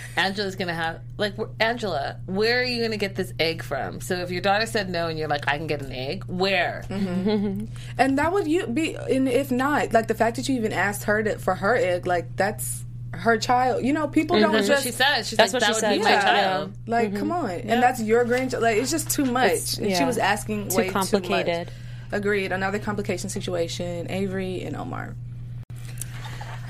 [0.16, 2.16] Angela's gonna have like Angela.
[2.26, 4.00] Where are you gonna get this egg from?
[4.00, 6.24] So if your daughter said no, and you're like, I can get an egg.
[6.26, 6.84] Where?
[6.88, 7.66] Mm-hmm.
[7.98, 11.04] And that would you be, and if not, like the fact that you even asked
[11.04, 13.84] her to, for her egg, like that's her child.
[13.84, 14.44] You know, people mm-hmm.
[14.44, 15.22] don't That's what just she said.
[15.26, 16.22] She's That's like, what that she would be said, my yeah.
[16.22, 16.72] child.
[16.86, 17.44] like, come mm-hmm.
[17.44, 18.62] on, and that's your grandchild.
[18.62, 19.78] Like, it's just too much.
[19.78, 21.68] and she was asking Too way complicated.
[21.68, 21.89] Too much.
[22.12, 22.52] Agreed.
[22.52, 24.10] Another complication situation.
[24.10, 25.14] Avery and Omar.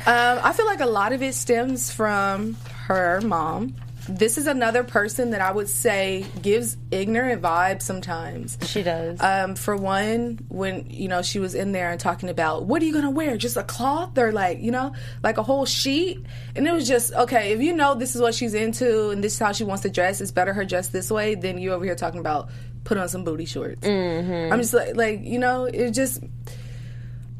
[0.06, 3.74] Um, I feel like a lot of it stems from her mom.
[4.08, 8.56] This is another person that I would say gives ignorant vibes sometimes.
[8.64, 9.20] she does.
[9.20, 12.86] Um, for one, when you know she was in there and talking about what are
[12.86, 16.24] you gonna wear, just a cloth or like you know like a whole sheet,
[16.56, 17.52] and it was just okay.
[17.52, 19.90] If you know this is what she's into and this is how she wants to
[19.90, 22.48] dress, it's better her dress this way than you over here talking about
[22.84, 23.86] put on some booty shorts.
[23.86, 24.52] Mm-hmm.
[24.52, 26.22] I'm just like like you know it just.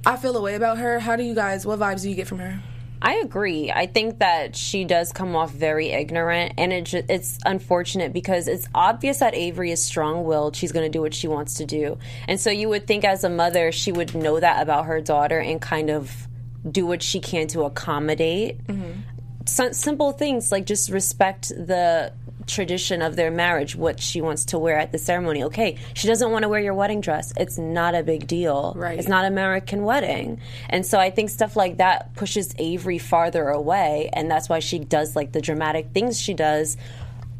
[0.07, 0.99] I feel a way about her.
[0.99, 1.67] How do you guys?
[1.67, 2.63] What vibes do you get from her?
[3.03, 3.71] I agree.
[3.71, 8.47] I think that she does come off very ignorant, and it ju- it's unfortunate because
[8.47, 10.55] it's obvious that Avery is strong-willed.
[10.55, 11.99] She's going to do what she wants to do,
[12.29, 15.39] and so you would think as a mother she would know that about her daughter
[15.39, 16.29] and kind of
[16.71, 18.67] do what she can to accommodate.
[18.67, 19.01] Mm-hmm.
[19.47, 22.13] Sim- simple things like just respect the
[22.51, 25.45] tradition of their marriage, what she wants to wear at the ceremony.
[25.45, 27.33] Okay, she doesn't want to wear your wedding dress.
[27.37, 28.75] It's not a big deal.
[28.77, 28.99] Right.
[28.99, 30.41] It's not American wedding.
[30.69, 34.79] And so I think stuff like that pushes Avery farther away and that's why she
[34.79, 36.77] does like the dramatic things she does.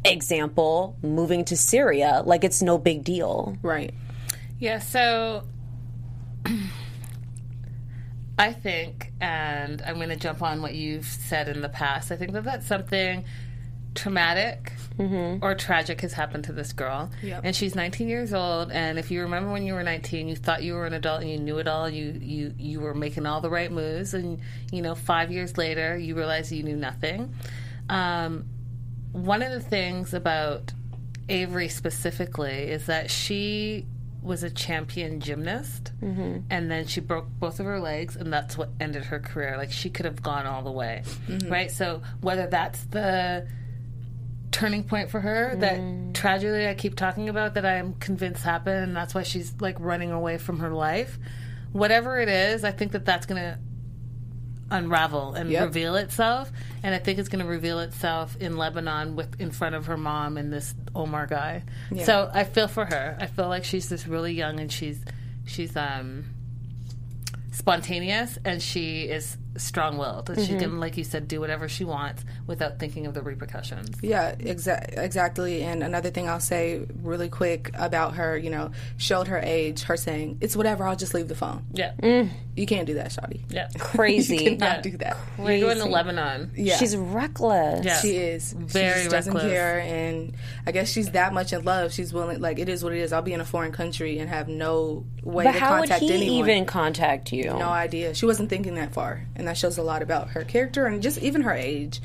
[0.03, 3.55] Example, moving to Syria, like it's no big deal.
[3.61, 3.93] Right.
[4.57, 5.43] Yeah, so
[8.39, 12.15] I think, and I'm going to jump on what you've said in the past, I
[12.15, 13.25] think that that's something
[13.93, 15.43] traumatic Mm-hmm.
[15.43, 17.09] or tragic has happened to this girl.
[17.23, 17.41] Yep.
[17.43, 20.63] And she's 19 years old, and if you remember when you were 19, you thought
[20.63, 23.41] you were an adult and you knew it all, you, you, you were making all
[23.41, 24.39] the right moves, and,
[24.71, 27.33] you know, five years later, you realize you knew nothing.
[27.89, 28.45] Um,
[29.11, 30.73] one of the things about
[31.29, 33.85] Avery specifically is that she
[34.21, 36.39] was a champion gymnast mm-hmm.
[36.49, 39.71] and then she broke both of her legs and that's what ended her career like
[39.71, 41.49] she could have gone all the way mm-hmm.
[41.51, 43.47] right so whether that's the
[44.51, 48.95] turning point for her that tragedy i keep talking about that i'm convinced happened and
[48.95, 51.17] that's why she's like running away from her life
[51.71, 53.57] whatever it is i think that that's gonna
[54.69, 55.63] unravel and Yep.
[55.65, 56.49] reveal itself.
[56.81, 59.97] And I think it's going to reveal itself in Lebanon with in front of her
[59.97, 61.63] mom and this Omar guy.
[62.05, 63.17] So I feel for her.
[63.19, 65.03] I feel like she's just really young and she's
[65.45, 66.23] she's um
[67.51, 70.29] spontaneous and she is strong-willed.
[70.29, 70.59] And She mm-hmm.
[70.59, 73.97] can, like you said, do whatever she wants without thinking of the repercussions.
[74.01, 75.63] Yeah, exa- exactly.
[75.63, 79.97] And another thing I'll say really quick about her, you know, showed her age, her
[79.97, 81.65] saying, it's whatever, I'll just leave the phone.
[81.73, 82.29] Yeah, mm.
[82.55, 83.41] You can't do that, Shawty.
[83.49, 83.69] yeah.
[83.79, 84.35] Crazy.
[84.37, 84.91] You cannot Yeah.
[84.91, 85.17] do that.
[85.37, 86.51] We're going to Lebanon.
[86.55, 86.77] Yeah.
[86.77, 87.85] She's reckless.
[87.85, 87.99] Yeah.
[87.99, 89.51] She is Very she just doesn't reckless.
[89.53, 90.33] care, and
[90.67, 91.93] I guess she's that much in love.
[91.93, 93.13] She's willing, like it is what it is.
[93.13, 96.01] I'll be in a foreign country and have no way But to how would contact
[96.01, 96.49] he anyone.
[96.49, 97.45] even contact you?
[97.45, 98.13] no idea.
[98.13, 101.17] She wasn't thinking that far, and that shows a lot about her character and just
[101.17, 101.99] even her age.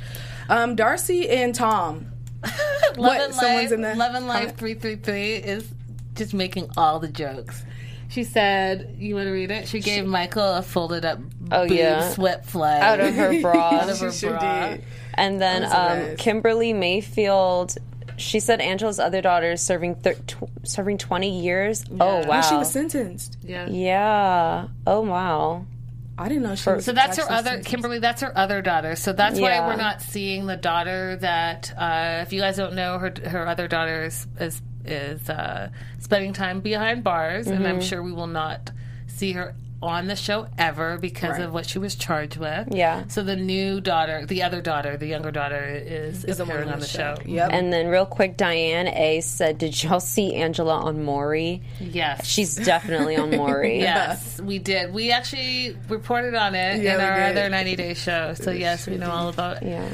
[0.49, 2.07] Um, Darcey and Tom.
[2.43, 3.21] Love What?
[3.21, 5.69] and Someone's Life, in the Love and Life three three three is
[6.15, 7.63] just making all the jokes.
[8.09, 11.19] She said, "You want to read it?" She gave Michael a folded up
[11.53, 12.09] Oh, boob yeah.
[12.11, 13.71] sweat flag out of her bra.
[13.81, 14.69] Out of her She sure bra.
[14.71, 14.85] did.
[15.15, 16.17] And then um.
[16.17, 17.75] Kimberly Mayfield,
[18.17, 21.85] she said Angela's other daughter is serving thir- tw- serving 20 years.
[22.01, 22.41] Oh, wow.
[22.45, 23.39] Oh, she was sentenced.
[23.43, 23.67] Yeah.
[23.69, 24.69] yeah.
[24.87, 25.67] Oh, wow.
[26.19, 26.85] I didn't know she was.
[26.85, 27.69] So that's her other sentenced.
[27.69, 27.99] Kimberly.
[27.99, 28.97] That's her other daughter.
[28.97, 29.61] So that's Yeah.
[29.61, 31.73] why we're not seeing the daughter that.
[31.77, 36.33] Uh, if you guys don't know, her her other daughter is is, is uh, spending
[36.33, 37.67] time behind bars, and Mm-hmm.
[37.67, 38.71] I'm sure we will not
[39.09, 41.43] see her on the show ever because Right.
[41.43, 42.69] of what she was charged with.
[42.73, 43.05] Yeah.
[43.09, 46.81] So the new daughter, the other daughter, the younger daughter, is, Is appearing on on
[46.81, 47.17] the the show.
[47.27, 47.51] Yep.
[47.53, 51.63] And then, real quick, Diane A said, Did y'all see Angela on Maury?
[51.79, 52.27] Yes.
[52.27, 53.79] She's definitely on Maury.
[53.87, 54.93] Yes, we did.
[54.95, 57.37] We actually reported on it Yeah, in our did.
[57.39, 58.33] other 90 day show.
[58.35, 59.87] So, yes, we know all about Yeah.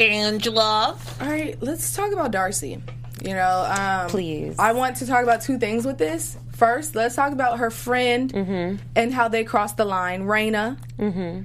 [0.00, 0.96] Angela.
[1.20, 2.80] All right, let's talk about Darcey.
[3.22, 4.54] You know, um, Please.
[4.58, 6.36] I want to talk about two things with this.
[6.58, 8.76] First, let's talk about her friend Mm-hmm.
[8.96, 10.76] and how they crossed the line, Raina.
[10.98, 11.42] Mm-hmm.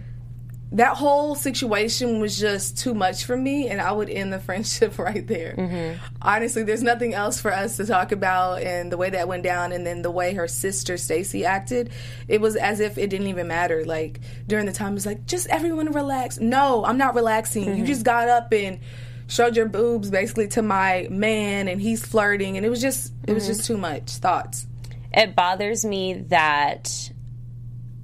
[0.76, 4.98] That whole situation was just too much for me, and I would end the friendship
[5.08, 5.54] right there.
[5.56, 6.04] Mm-hmm.
[6.20, 9.72] Honestly, there's nothing else for us to talk about, and the way that went down,
[9.72, 11.92] and then the way her sister Stacey acted,
[12.28, 13.86] it was as if it didn't even matter.
[13.86, 16.40] Like during the time, it was like, just everyone relax.
[16.40, 17.66] No, I'm not relaxing.
[17.66, 17.78] Mm-hmm.
[17.82, 18.80] You just got up and
[19.28, 23.34] showed your boobs basically to my man, and he's flirting, and it was just, it
[23.34, 23.54] was Mm-hmm.
[23.54, 24.10] just too much.
[24.14, 24.66] Thoughts?
[25.14, 27.12] It bothers me that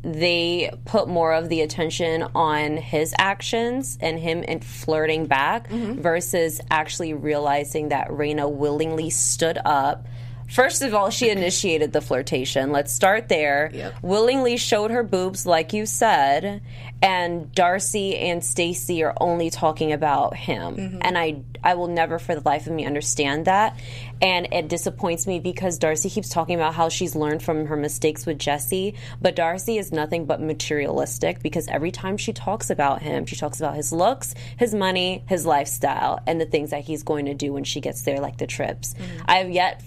[0.01, 6.01] they put more of the attention on his actions and him and flirting back mm-hmm.
[6.01, 10.07] versus actually realizing that Raina willingly stood up.
[10.49, 12.71] First of all, she initiated the flirtation.
[12.71, 13.69] Let's start there.
[13.73, 13.95] Yep.
[14.01, 16.61] Willingly showed her boobs, like you said,
[17.01, 20.75] and Darcey and Stacey are only talking about him.
[20.75, 20.97] Mm-hmm.
[21.01, 23.79] And I, I will never, for the life of me, understand that.
[24.21, 28.25] And it disappoints me because Darcey keeps talking about how she's learned from her mistakes
[28.25, 33.25] with Jesse, but Darcey is nothing but materialistic because every time she talks about him,
[33.25, 37.25] she talks about his looks, his money, his lifestyle, and the things that he's going
[37.25, 38.93] to do when she gets there, like the trips.
[38.93, 39.23] Mm-hmm.
[39.25, 39.83] I've yet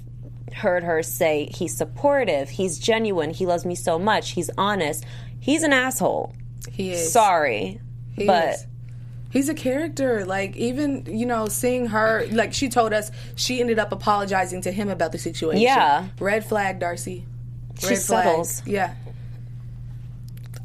[0.55, 5.05] heard her say he's supportive, he's genuine, he loves me so much, he's honest.
[5.41, 6.33] He's an asshole.
[6.71, 7.13] He is.
[7.13, 7.81] Sorry,
[8.15, 8.67] He but is.
[9.31, 10.25] He's a character.
[10.25, 14.71] Like even you know, seeing her like she told us she ended up apologizing to
[14.73, 15.61] him about the situation.
[15.63, 16.07] Yeah.
[16.21, 17.25] Red flag, Darcey.
[17.81, 18.25] she Red flag.
[18.25, 18.63] settles.
[18.67, 18.95] Yeah.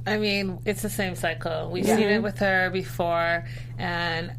[0.06, 1.70] I mean, it's the same cycle.
[1.72, 3.46] We've seen it with her before,
[3.78, 4.32] and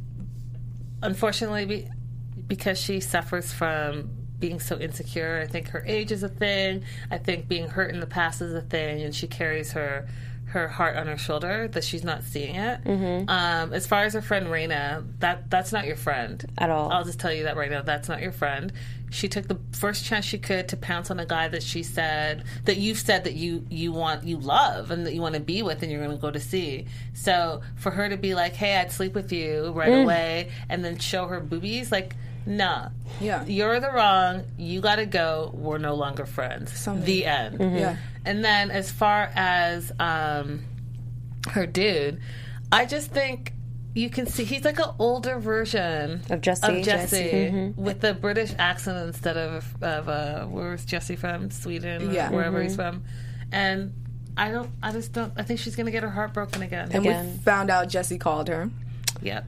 [1.03, 1.89] unfortunately, be,
[2.47, 6.85] because she suffers from being so insecure, I think her age is a thing.
[7.11, 10.09] I think being hurt in the past is a thing, and she carries her
[10.53, 12.83] her heart on her shoulder that she's not seeing it.
[12.83, 13.29] Mm-hmm.
[13.29, 16.91] Um, as far as her friend Raina, that that's not your friend At all.
[16.91, 17.83] I'll just tell you that right now.
[17.83, 18.73] That's not your friend.
[19.11, 22.45] She took the first chance she could to pounce on a guy that she said
[22.65, 25.63] that you've said that you you want you love and that you want to be
[25.63, 26.87] with and you're going to go to see.
[27.13, 30.05] So for her to be like, "Hey, I'd sleep with you right Mm.
[30.05, 32.17] away," and then show her boobies, like,
[32.49, 32.89] nah,
[33.21, 33.45] Yeah.
[33.45, 34.45] you're the wrong.
[34.57, 35.51] You got to go.
[35.55, 36.73] We're no longer friends.
[36.79, 37.05] Something.
[37.05, 37.61] The end.
[37.61, 37.97] Yeah.
[38.25, 40.65] And then as far as um,
[41.51, 42.21] her dude,
[42.73, 43.53] I just think
[43.95, 46.67] you can see he's like an older version Of Jesse.
[46.79, 47.73] Of Jesse, Jesse.
[47.77, 51.51] with a British accent instead of of uh, where's Jesse from?
[51.51, 52.31] Sweden, or Yeah.
[52.31, 53.03] wherever he's from.
[53.51, 53.93] And
[54.37, 54.71] I don't.
[54.83, 55.33] I just don't.
[55.37, 56.91] I think she's gonna get her heart broken again.
[56.93, 57.33] And Again.
[57.33, 58.71] we found out Jesse called her,
[59.23, 59.45] Yep.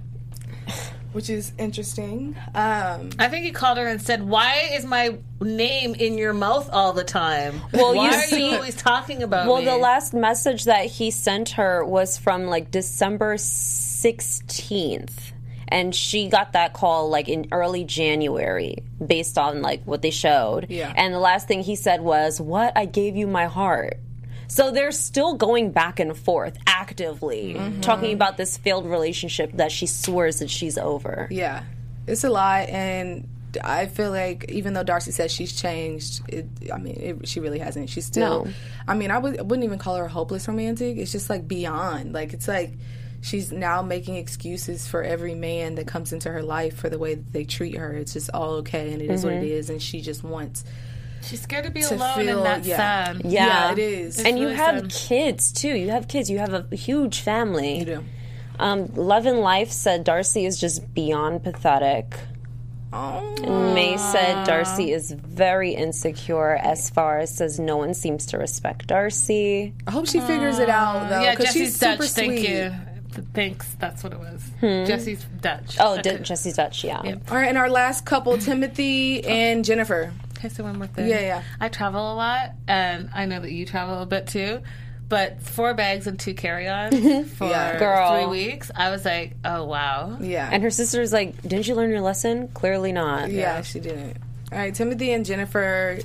[1.12, 2.36] which is interesting.
[2.54, 6.68] Um, I think he called her and said, "Why is my name in your mouth
[6.72, 7.60] all the time?
[7.72, 10.86] Well, Why you are see- you always talking about Well, me?" the last message that
[10.86, 15.32] he sent her was from like December 16th.
[15.72, 20.66] And she got that call like in early January based on like what they showed.
[20.68, 20.92] Yeah.
[20.96, 22.72] And the last thing he said was, What?
[22.76, 23.98] I gave you my heart.
[24.50, 27.80] So they're still going back and forth actively, Mm-hmm.
[27.82, 31.28] talking about this failed relationship that she swears that she's over.
[31.30, 31.62] Yeah,
[32.06, 33.28] it's a lot, and
[33.62, 37.58] I feel like even though Darcey says she's changed, it, I mean, it, she really
[37.60, 37.90] hasn't.
[37.90, 38.44] She's still.
[38.46, 38.52] No.
[38.88, 40.96] I mean, I, would, I wouldn't even call her a hopeless romantic.
[40.98, 42.12] It's just like beyond.
[42.12, 42.72] Like it's like
[43.22, 47.14] she's now making excuses for every man that comes into her life for the way
[47.14, 47.92] that they treat her.
[47.92, 49.44] It's just all okay, and it is what Mm-hmm.
[49.44, 50.64] it is, and she just wants.
[51.22, 52.76] She's scared to be To alone, feel- and that's yeah.
[52.76, 53.22] sad.
[53.24, 54.20] Yeah, Yeah, it is.
[54.24, 54.90] And you have sad.
[54.92, 55.74] kids too.
[55.74, 56.30] You have kids.
[56.30, 57.78] You have a huge family.
[57.78, 58.04] You do.
[58.58, 62.14] Um, Love and Life said Darcey is just beyond pathetic.
[62.92, 68.38] Oh, May said Darcey is very insecure as far as says no one seems to
[68.38, 69.72] respect Darcey.
[69.86, 72.08] I hope she figures it out though, yeah, because Jesse's she's super Dutch.
[72.10, 72.26] sweet.
[72.44, 73.22] Thank you.
[73.34, 73.76] Thanks.
[73.78, 74.42] That's what it was.
[74.60, 75.76] Jesse's Dutch.
[75.78, 76.16] Oh, Okay.
[76.18, 76.98] D- Jesse's Dutch, yeah.
[76.98, 80.12] All right, and our last couple, Timothy and Jennifer.
[80.40, 81.06] Can I say one more thing?
[81.08, 81.42] Yeah, yeah.
[81.60, 84.60] I travel a lot, and I know that you travel a bit too.
[85.08, 86.94] But four bags and two carry-ons
[87.34, 87.78] for Yeah.
[87.78, 88.14] Girl.
[88.14, 90.16] three weeks, I was like, oh wow.
[90.20, 92.46] Yeah, And her sister's like, Didn't you learn your lesson?
[92.48, 93.30] Clearly not.
[93.30, 94.16] Yeah, she didn't.
[94.52, 95.98] All right, Timothy and Jennifer.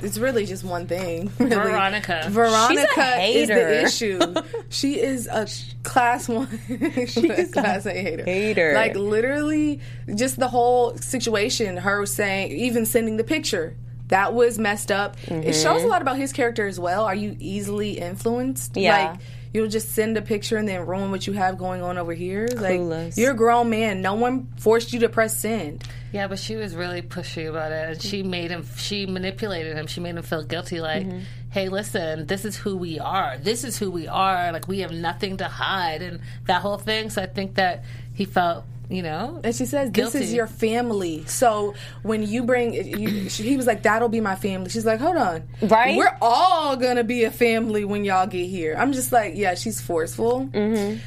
[0.00, 1.32] It's really just one thing.
[1.38, 1.54] Really.
[1.54, 2.26] Veronica.
[2.28, 4.34] Veronica is the issue.
[4.68, 5.46] she is a
[5.84, 6.48] class one.
[7.06, 8.24] she is a class A hater.
[8.24, 8.74] hater.
[8.74, 9.80] Like literally,
[10.14, 11.76] just the whole situation.
[11.76, 13.76] Her saying, even sending the picture.
[14.08, 15.16] That was messed up.
[15.24, 15.50] It mm-hmm.
[15.50, 17.04] shows a lot about his character as well.
[17.04, 18.76] Are you easily influenced?
[18.76, 19.10] Yeah.
[19.10, 19.20] Like
[19.56, 22.46] you'll just send a picture and then ruin what you have going on over here.
[22.54, 22.78] Like
[23.16, 24.02] you're a grown man.
[24.02, 25.82] No one forced you to press send.
[26.12, 28.64] Yeah, but she was really pushy about it, and she made him.
[28.76, 29.86] She manipulated him.
[29.86, 30.80] She made him feel guilty.
[30.80, 31.18] Like, Mm-hmm.
[31.50, 33.36] hey, listen, this is who we are.
[33.38, 34.52] This is who we are.
[34.52, 37.10] Like, we have nothing to hide, and that whole thing.
[37.10, 41.24] So I think that he felt, you know, And she says, "This is your family."
[41.26, 45.00] So when you bring, you, she- he was like, "That'll be my family." She's like,
[45.00, 45.96] "Hold on, Right?
[45.96, 49.80] We're all gonna be a family when y'all get here." I'm just like, "Yeah, she's
[49.80, 50.98] forceful." Mm-hmm.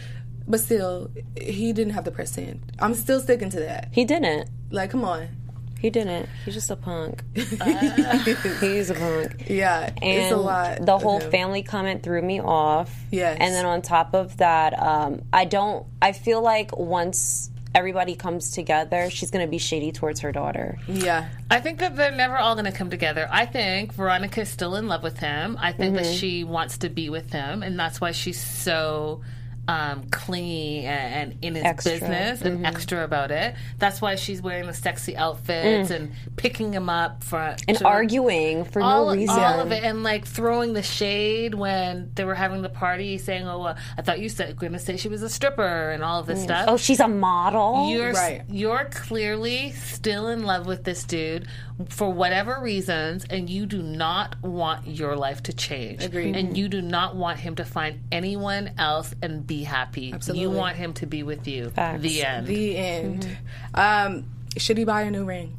[0.48, 2.60] But still, he didn't have the press send.
[2.80, 3.90] I'm still sticking to that.
[3.92, 4.50] He didn't.
[4.72, 5.28] Like, come on,
[5.80, 6.28] He didn't.
[6.44, 7.24] He's just a punk.
[7.36, 9.46] He's a punk.
[9.48, 10.86] yeah, And it's a lot.
[10.86, 11.32] the whole him.
[11.32, 12.94] family comment threw me off.
[13.12, 13.38] Yes.
[13.40, 15.86] And then on top of that, um, I don't.
[16.02, 20.78] I feel like once everybody comes together, she's going to be shady towards her daughter.
[20.88, 23.28] Yeah, I think that they're never all going to come together.
[23.32, 25.58] I think Veronica is still in love with him.
[25.60, 26.14] I think that mm-hmm.
[26.14, 29.22] she wants to be with him, and that's why she's so
[29.70, 31.92] um, clingy and, and in his Extra.
[31.92, 32.66] business and mm-hmm.
[32.66, 33.54] extra about it.
[33.78, 35.96] That's why she's wearing the sexy outfits mm.
[35.96, 39.38] and picking him up for And to- arguing for all, no reason.
[39.38, 43.48] all of it, and like throwing the shade when they were having the party, saying,
[43.48, 46.20] "Oh, well, I thought you said going to say she was a stripper," and all
[46.20, 46.46] of this mm.
[46.46, 46.66] stuff.
[46.68, 47.92] Oh, she's a model.
[47.92, 48.42] You're Right.
[48.50, 51.48] you're clearly still in love with this dude
[51.90, 56.04] for whatever reasons, and you do not want your life to change.
[56.04, 56.36] Agreed.
[56.36, 56.56] And mm-hmm.
[56.56, 60.14] you do not want him to find anyone else and be happy.
[60.14, 60.42] Absolutely.
[60.42, 61.70] You want him to be with you.
[61.70, 62.02] Facts.
[62.02, 62.48] The end.
[62.48, 63.24] the end.
[63.76, 64.16] Mm-hmm.
[64.16, 64.26] Um,
[64.58, 65.56] should he buy a new ring?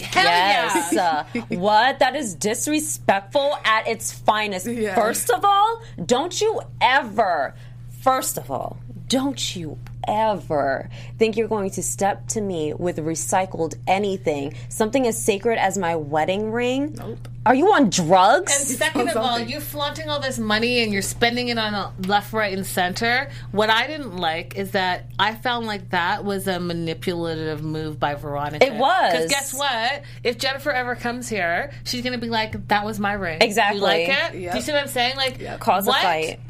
[0.00, 0.92] Hell Yes.
[0.92, 1.24] yeah.
[1.34, 1.98] Uh, what?
[1.98, 4.66] That is disrespectful at its finest.
[4.66, 4.94] Yeah.
[4.94, 7.54] First of all, don't you ever,
[8.00, 13.74] first of all, don't you ever think you're going to step to me with recycled
[13.86, 16.94] anything, something as sacred as my wedding ring?
[16.96, 17.28] Nope.
[17.46, 18.54] Are you on drugs?
[18.54, 22.34] And second of all, you're flaunting all this money and you're spending it on left,
[22.34, 23.30] right, and center.
[23.50, 28.14] What I didn't like is that I found like that was a manipulative move by
[28.14, 28.66] Veronica.
[28.66, 29.12] It was.
[29.12, 30.02] Because guess what?
[30.22, 33.38] If Jennifer ever comes here, she's going to be like, that was my ring.
[33.40, 33.78] Exactly.
[33.78, 34.34] You like it?
[34.34, 34.52] Yep.
[34.52, 35.16] Do you see what I'm saying?
[35.16, 35.98] Like, Cause what?
[35.98, 36.40] a fight.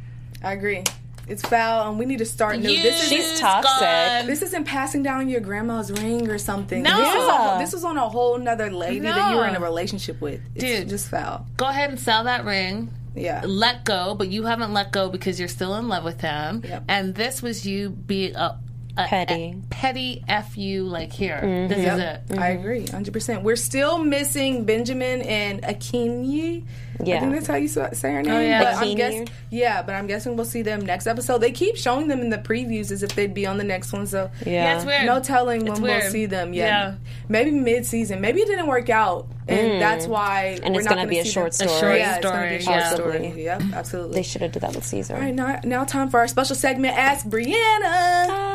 [0.43, 0.83] I agree.
[1.31, 2.69] It's foul, and we need to start new.
[2.69, 3.81] You This is She's toxic.
[3.81, 4.27] gone.
[4.27, 6.83] This isn't passing down your grandma's ring or something.
[6.83, 6.97] No.
[6.97, 9.61] This, is a, this was on a whole nother lady that you were in a
[9.61, 10.40] relationship with.
[10.57, 10.88] It's Dude.
[10.88, 11.47] just foul.
[11.57, 12.93] Go ahead and sell that ring.
[13.14, 13.43] Yeah.
[13.47, 16.62] Let go, but you haven't let go because you're still in love with him.
[16.64, 16.85] Yep.
[16.88, 18.57] And this was you being a, uh,
[18.96, 19.57] a Petty.
[19.57, 20.85] a petty f you.
[20.85, 21.98] Like here, this Yep.
[21.98, 22.38] is it.
[22.38, 23.42] I agree, 100%.
[23.42, 26.64] We're still missing Benjamin and Akinyi.
[26.98, 27.20] I Yeah.
[27.20, 28.42] think that's how you say her name.
[28.46, 28.62] yeah.
[28.62, 28.96] But I'm Akinyi.
[28.96, 31.38] guess, yeah, but I'm guessing we'll see them next episode.
[31.38, 34.07] They keep showing them in the previews as if they'd be on the next one,
[34.07, 34.53] so Yeah.
[34.53, 35.07] Yeah, it's weird.
[35.07, 36.66] no telling when It's we'll see them yet.
[36.66, 36.92] Yeah.
[37.29, 38.20] Maybe mid season.
[38.20, 40.59] Maybe it didn't work out, and that's why.
[40.59, 40.66] Mm.
[40.66, 41.68] And we're it's not gonna be a see short them.
[41.68, 41.98] story.
[42.00, 42.90] Yeah, it's gonna be a short yeah.
[42.94, 43.33] story.
[43.44, 44.14] Yep, absolutely.
[44.16, 45.14] They should have did that with Caesar.
[45.14, 46.98] All right, now, now time for our special segment.
[46.98, 48.29] Ask Brianna.
[48.29, 48.50] Uh,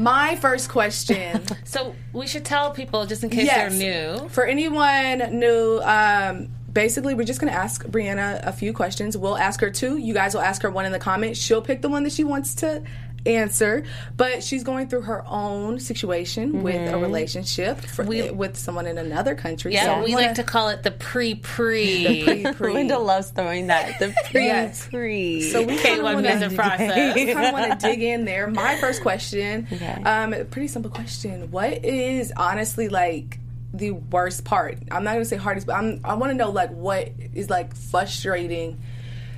[0.00, 1.42] My first question.
[1.64, 3.78] So we should tell people just in case Yes.
[3.78, 4.28] they're new.
[4.30, 9.16] For anyone new, um, basically, we're just going to ask Brianna a few questions.
[9.16, 9.96] We'll ask her two.
[9.96, 11.38] You guys will ask her one in the comments.
[11.38, 12.82] She'll pick the one that she wants to
[13.26, 13.84] answer,
[14.16, 19.34] but she's going through her own situation with a relationship for, with someone in another
[19.34, 19.74] country.
[19.74, 22.24] Yeah, so we wanna- like to call it the pre pre.
[22.24, 22.72] pre- pre.
[22.72, 23.98] Linda loves throwing that.
[23.98, 24.86] The pre Yes.
[24.88, 25.42] pre.
[25.50, 27.14] So we kind of K1 want visa to process.
[27.14, 28.46] kind of want to dig in there.
[28.48, 30.02] My first question, Okay.
[30.04, 31.50] um, pretty simple question.
[31.50, 33.38] What is honestly like
[33.72, 34.78] the worst part?
[34.90, 37.76] I'm not gonna say hardest, but I'm, I want to know like what is like
[37.76, 38.80] frustrating,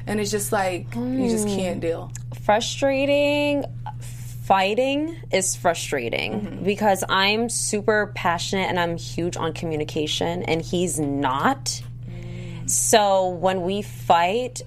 [0.06, 1.56] and it's just like you just mm.
[1.56, 2.10] can't deal.
[2.42, 3.64] frustrating
[4.42, 6.64] fighting is frustrating mm-hmm.
[6.64, 11.80] because I'm super passionate and I'm huge on communication and he's not.
[12.10, 12.68] Mm.
[12.68, 14.62] So when we fight,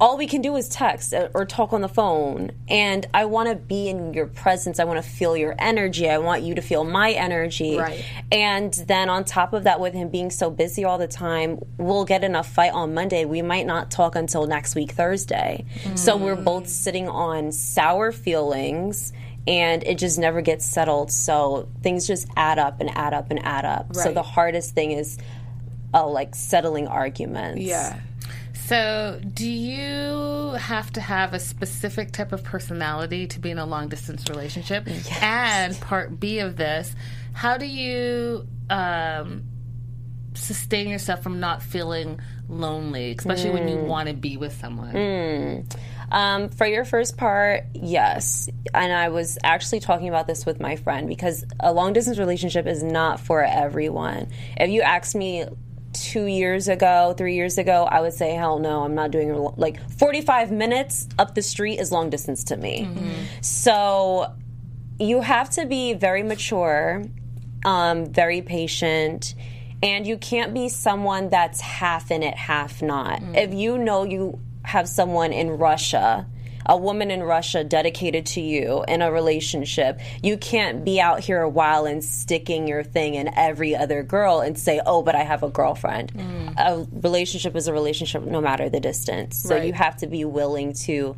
[0.00, 2.52] all we can do is text uh, or talk on the phone.
[2.68, 4.80] And I want to be in your presence.
[4.80, 6.08] I want to feel your energy.
[6.08, 7.76] I want you to feel my energy.
[7.76, 8.02] Right.
[8.32, 12.06] And then on top of that, with him being so busy all the time, we'll
[12.06, 13.26] get in a fight on Monday.
[13.26, 15.66] We might not talk until next week, Thursday.
[15.96, 19.12] So we're both sitting on sour feelings.
[19.46, 21.10] And it just never gets settled.
[21.10, 23.94] So things just add up and add up and add up.
[23.94, 25.18] So the hardest thing is,
[25.92, 27.62] uh, like settling arguments.
[27.62, 27.98] Yeah.
[28.66, 33.66] So, do you have to have a specific type of personality to be in a
[33.66, 34.86] long distance relationship?
[35.20, 36.94] And part B of this,
[37.32, 39.42] how do you um,
[40.34, 44.94] sustain yourself from not feeling lonely, especially when you want to be with someone?
[46.12, 48.48] Um, for your first part, yes.
[48.74, 52.66] And I was actually talking about this with my friend because a long distance relationship
[52.66, 54.28] is not for everyone.
[54.56, 55.46] If you asked me
[55.92, 59.80] two years ago, three years ago, I would say, hell no, I'm not doing like
[59.90, 62.88] 45 minutes up the street is long distance to me.
[63.40, 64.32] So
[64.98, 67.04] you have to be very mature,
[67.64, 69.34] um, very patient,
[69.82, 73.20] and you can't be someone that's half in it, half not.
[73.34, 76.26] If you know you have someone in Russia,
[76.70, 81.40] a woman in Russia dedicated to you in a relationship, you can't be out here
[81.40, 85.24] a while and sticking your thing in every other girl and say, oh, but I
[85.24, 86.12] have a girlfriend.
[86.14, 86.54] Mm.
[86.56, 89.36] A relationship is a relationship no matter the distance.
[89.36, 89.66] So Right.
[89.66, 91.16] you have to be willing to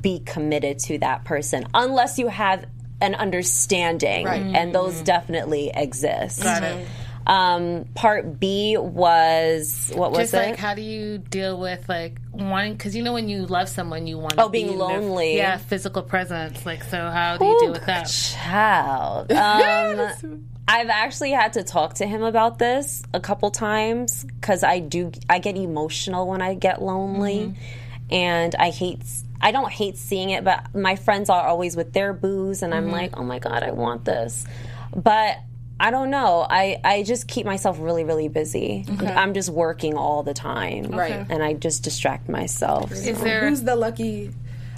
[0.00, 2.66] be committed to that person unless you have
[3.00, 4.42] an understanding Right.
[4.42, 5.04] and those mm.
[5.04, 6.76] definitely exist Got it.
[6.76, 7.07] Mm-hmm.
[7.28, 12.18] Um, part b was what was Just like, it how do you deal with like
[12.32, 12.72] wanting?
[12.72, 15.36] Because you know, when you love someone, you want Oh, being lonely.
[15.36, 16.64] yeah, physical presence.
[16.64, 18.06] Like, so how do you deal with that?
[18.08, 24.62] child um, i've actually had to talk to him about this a couple times because
[24.62, 28.14] i do i get emotional when i get lonely Mm-hmm.
[28.14, 29.02] and i hate
[29.40, 32.84] i don't hate seeing it but my friends are always with their booze and i'm
[32.84, 32.92] Mm-hmm.
[32.92, 34.46] like oh my god i want this
[34.94, 35.36] but
[35.80, 36.46] I don't know.
[36.48, 38.84] I, I just keep myself really, really busy.
[39.00, 40.86] I'm just working all the time.
[40.86, 41.24] Right.
[41.28, 42.90] And I just distract myself.
[42.90, 44.32] Is there Who's the lucky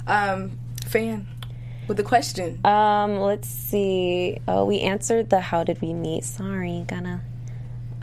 [0.05, 1.27] um, fan
[1.87, 2.63] with the question?
[2.65, 4.37] Um, let's see.
[4.47, 6.23] Oh, we answered the how did we meet?
[6.23, 7.21] Sorry, gonna.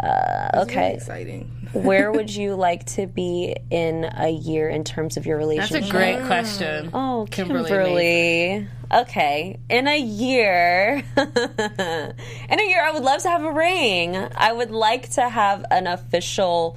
[0.00, 0.94] Uh, Really okay.
[0.94, 1.54] exciting.
[1.72, 5.82] Where would you like to be in a year in terms of your relationship?
[5.82, 6.90] That's a great question.
[6.94, 7.68] Oh, Kimberly.
[7.68, 8.68] Kimberly.
[8.92, 9.58] Okay.
[9.68, 14.16] In a year, in a year, I would love to have a ring.
[14.16, 16.76] I would like to have an official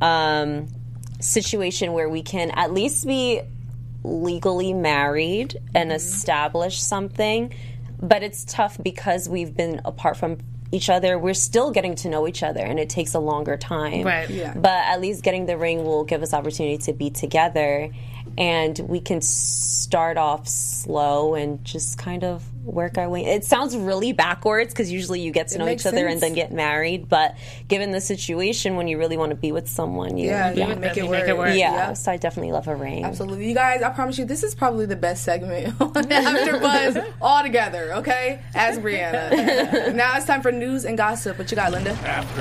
[0.00, 0.66] um,
[1.20, 3.40] situation where we can at least be
[4.02, 7.54] legally married and establish something.
[8.00, 10.38] But it's tough because we've been apart from
[10.74, 11.18] each other.
[11.18, 14.02] We're still getting to know each other, and it takes a longer time.
[14.02, 14.28] Right.
[14.28, 14.52] Yeah.
[14.54, 17.90] But at least getting the ring will give us opportunity to be together,
[18.36, 23.24] and we can start off slow and just kind of work our way.
[23.24, 26.50] It sounds really backwards because usually you get to know each other and then get
[26.52, 27.08] married.
[27.08, 27.36] But
[27.68, 30.66] given the situation, when you really want to be with someone, you Yeah, you yeah.
[30.68, 31.28] can make it Make work.
[31.28, 31.54] it work.
[31.56, 33.04] Yeah, so I definitely love a ring.
[33.04, 33.48] Absolutely.
[33.48, 37.94] You guys, I promise you, this is probably the best segment on AfterBuzz all together,
[37.96, 38.40] okay?
[38.54, 39.94] As Brianna.
[39.94, 41.38] now it's time for news and gossip.
[41.38, 41.92] What you got, Linda?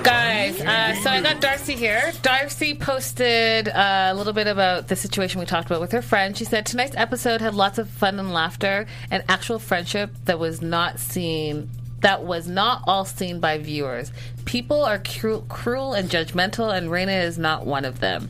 [0.03, 2.11] Guys, uh, so I got Darcey here.
[2.21, 6.37] Darcey posted uh, a little bit about the situation we talked about with her friend.
[6.37, 10.61] She said tonight's episode had lots of fun and laughter and actual friendship that was
[10.61, 11.69] not seen.
[12.01, 14.11] That was not all seen by viewers.
[14.45, 18.29] People are cru- cruel and judgmental, and Raina is not one of them.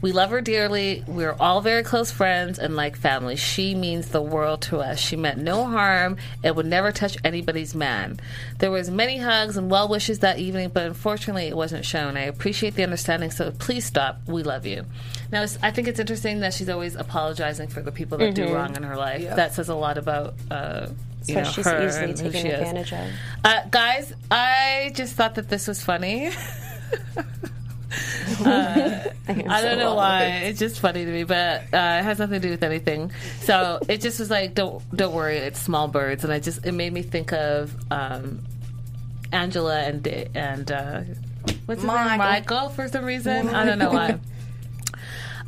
[0.00, 1.02] We love her dearly.
[1.08, 3.34] We're all very close friends and like family.
[3.34, 5.00] She means the world to us.
[5.00, 8.20] She meant no harm and would never touch anybody's man.
[8.58, 12.16] There was many hugs and well wishes that evening, but unfortunately it wasn't shown.
[12.16, 14.20] I appreciate the understanding, so please stop.
[14.28, 14.84] We love you.
[15.32, 18.44] Now, it's, I think it's interesting that she's always apologizing for the people that do
[18.54, 19.22] wrong in her life.
[19.34, 20.86] That says a lot about uh,
[21.26, 23.08] you so know, she's her easily and taken she advantage of.
[23.44, 26.30] Uh, guys, I just thought that this was funny.
[28.40, 30.24] I don't know why.
[30.44, 33.10] It's just funny to me, but uh, it has nothing to do with anything.
[33.40, 36.72] So it just was like, don't don't worry, it's small birds, and I just it
[36.72, 38.44] made me think of um,
[39.32, 41.00] Angela and and uh,
[41.66, 42.18] what's his name, Michael.
[42.18, 43.48] Michael for some reason.
[43.48, 44.18] I don't know why.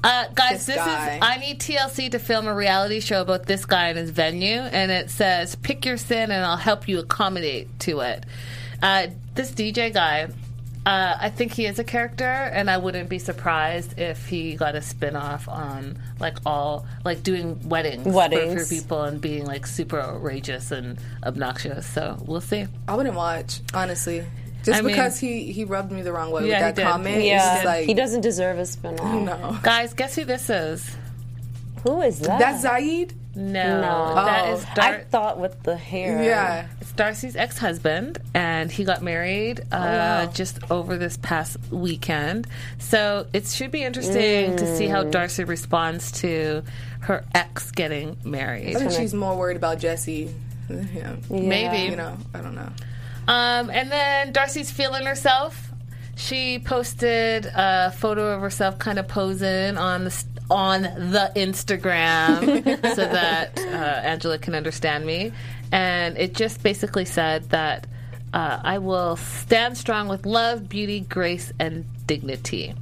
[0.03, 1.15] Uh, guys, This this, guy.
[1.17, 1.19] is.
[1.23, 4.91] I need TLC to film a reality show about this guy and his venue, and
[4.91, 8.25] it says, "Pick your sin, and I'll help you accommodate to it."
[8.83, 10.29] Uh, this DJ guy,
[10.87, 14.75] uh, I think he is a character, and I wouldn't be surprised if he got
[14.75, 18.69] a spin off on like all like doing weddings, for- Weddings.
[18.71, 21.87] for, people and being like super outrageous and obnoxious.
[21.87, 22.67] So we'll see.
[22.89, 24.25] I wouldn't watch, honestly.
[24.65, 26.91] Just I mean- because he, he rubbed me the wrong way Yeah, with that did.
[26.91, 27.25] comment.
[27.25, 29.23] Yeah, just like, he doesn't deserve a spin-off.
[29.23, 29.59] No.
[29.63, 30.97] Guys, guess who this is?
[31.85, 32.39] Who is that?
[32.39, 33.13] That's Zied?
[33.35, 34.15] No, No.
[34.17, 34.53] that Oh.
[34.55, 36.23] is I thought with the hair.
[36.23, 36.67] Yeah.
[36.81, 39.77] It's Darcey's ex-husband, and he got married uh,
[40.27, 40.27] wow.
[40.35, 42.47] just over this past weekend.
[42.81, 46.65] So it should be interesting to see how Darcey responds to
[47.03, 48.77] her ex getting married.
[48.77, 50.35] I think she's more worried about Jesse
[50.69, 51.23] than him.
[51.31, 51.89] Maybe.
[51.91, 52.69] You know, I don't know.
[53.29, 55.71] Um, and then Darcey's feeling herself.
[56.17, 62.41] She posted a photo of herself kind of posing on the on the Instagram
[62.95, 65.33] so that uh, Angela can understand me,
[65.73, 67.87] and it just basically said that
[68.35, 72.75] uh, I will stand strong with love, beauty, grace, and dignity.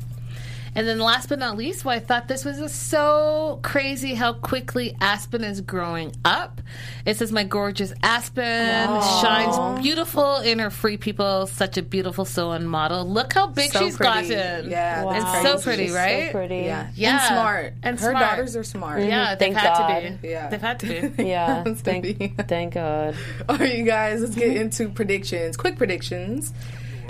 [0.79, 4.33] And then last but not least, well, I thought this was just so crazy how
[4.35, 6.61] quickly Aspen is growing up.
[7.05, 8.87] It says, My gorgeous Aspen
[9.21, 13.05] shines beautiful in her free people, such a beautiful sew and model.
[13.05, 14.29] Look how big So she's pretty.
[14.29, 14.71] gotten.
[14.71, 15.13] Yeah, Wow.
[15.15, 16.27] that's It's so pretty, She's right?
[16.27, 16.57] So pretty.
[16.59, 16.91] Yeah.
[16.95, 17.11] Yeah.
[17.19, 17.75] And smart.
[17.83, 18.25] And Her smart.
[18.25, 19.03] daughters are smart.
[19.03, 19.31] Yeah, mm-hmm.
[19.31, 20.23] they've Thank had to God.
[20.23, 20.29] be.
[20.29, 20.49] Yeah.
[20.49, 21.23] They've had to be.
[21.29, 21.65] Yeah.
[21.65, 22.29] To thank, be.
[22.47, 23.17] thank God.
[23.49, 25.57] All right, you guys, let's get into predictions.
[25.57, 26.53] Quick predictions.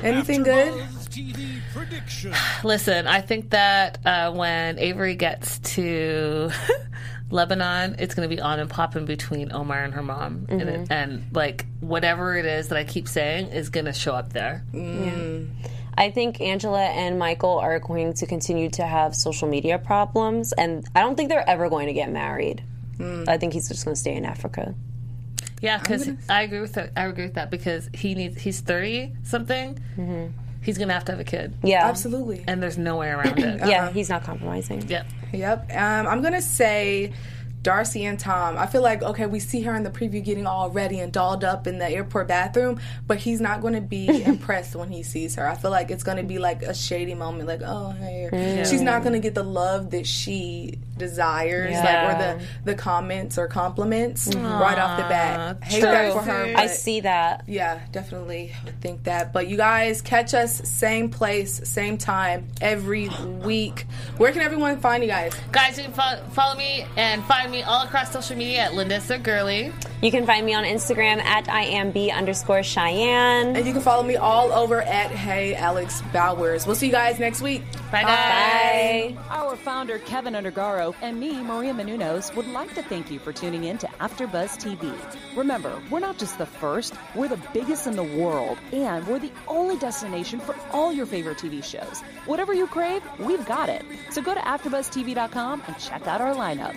[0.03, 0.73] Anything good?
[1.19, 2.35] AfterBuzz TV prediction.
[2.65, 6.51] Listen, I think that uh, when Avery gets to
[7.31, 10.67] Lebanon, it's going to be on and popping between Omar and her mom, and, it,
[10.67, 10.93] mm-hmm.
[10.93, 14.65] and like whatever it is that I keep saying is going to show up there.
[14.73, 15.41] Yeah,
[15.97, 20.87] I think Angela and Michael are going to continue to have social media problems, and
[20.95, 22.63] I don't think they're ever going to get married.
[22.99, 23.29] Mm.
[23.29, 24.75] I think he's just going to stay in Africa.
[25.61, 26.93] Yeah, because I agree with that.
[26.97, 28.41] I agree with that because he needs.
[28.41, 29.75] He's thirty something.
[29.97, 30.48] Mm-hmm.
[30.69, 32.45] He's going to have to have a kid, Yeah, Absolutely.
[32.47, 33.67] and there's no way around it.
[33.67, 34.87] Yeah, he's not compromising.
[34.87, 35.07] Yep.
[35.33, 35.71] Yep.
[35.75, 37.11] Um, I'm gonna say
[37.63, 38.57] Darcey and Tom.
[38.57, 41.45] I feel like okay, we see her in the preview getting all ready and dolled
[41.45, 45.35] up in the airport bathroom, but he's not going to be impressed when he sees
[45.35, 45.47] her.
[45.49, 48.83] I feel like it's going to be like a shady moment, like oh hey, she's
[48.83, 53.47] not going to get the love that she desires, like or the the comments or
[53.49, 55.63] compliments right off the bat.
[55.65, 56.55] Hate that for her.
[56.57, 57.45] I see that.
[57.47, 59.33] yeah, definitely think that.
[59.33, 63.09] But you guys catch us same place, same time every
[63.45, 63.87] week.
[64.17, 65.35] Where can everyone find you guys?
[65.53, 69.23] Guys, you can fo- follow me and find me all across social media at Lindissa
[69.23, 69.73] Girly.
[70.03, 73.57] You can find me on Instagram at IamB underscore Cheyenne.
[73.57, 76.67] And you can follow me all over at Hey Alex Bowers.
[76.67, 77.63] We'll see you guys next week.
[77.91, 79.13] Bye, guys.
[79.13, 79.25] Bye.
[79.31, 83.65] Our founder, Keven Undergaro, and me, Maria Menounos, would like to thank you for tuning
[83.65, 84.95] in to AfterBuzz TV.
[85.37, 89.33] Remember, we're not just the first, we're the biggest in the world, and we're the
[89.49, 92.03] only destination for all your favorite TV shows.
[92.27, 93.85] Whatever you crave, we've got it.
[94.11, 96.77] So go to AfterBuzzTV.com and check out our lineup.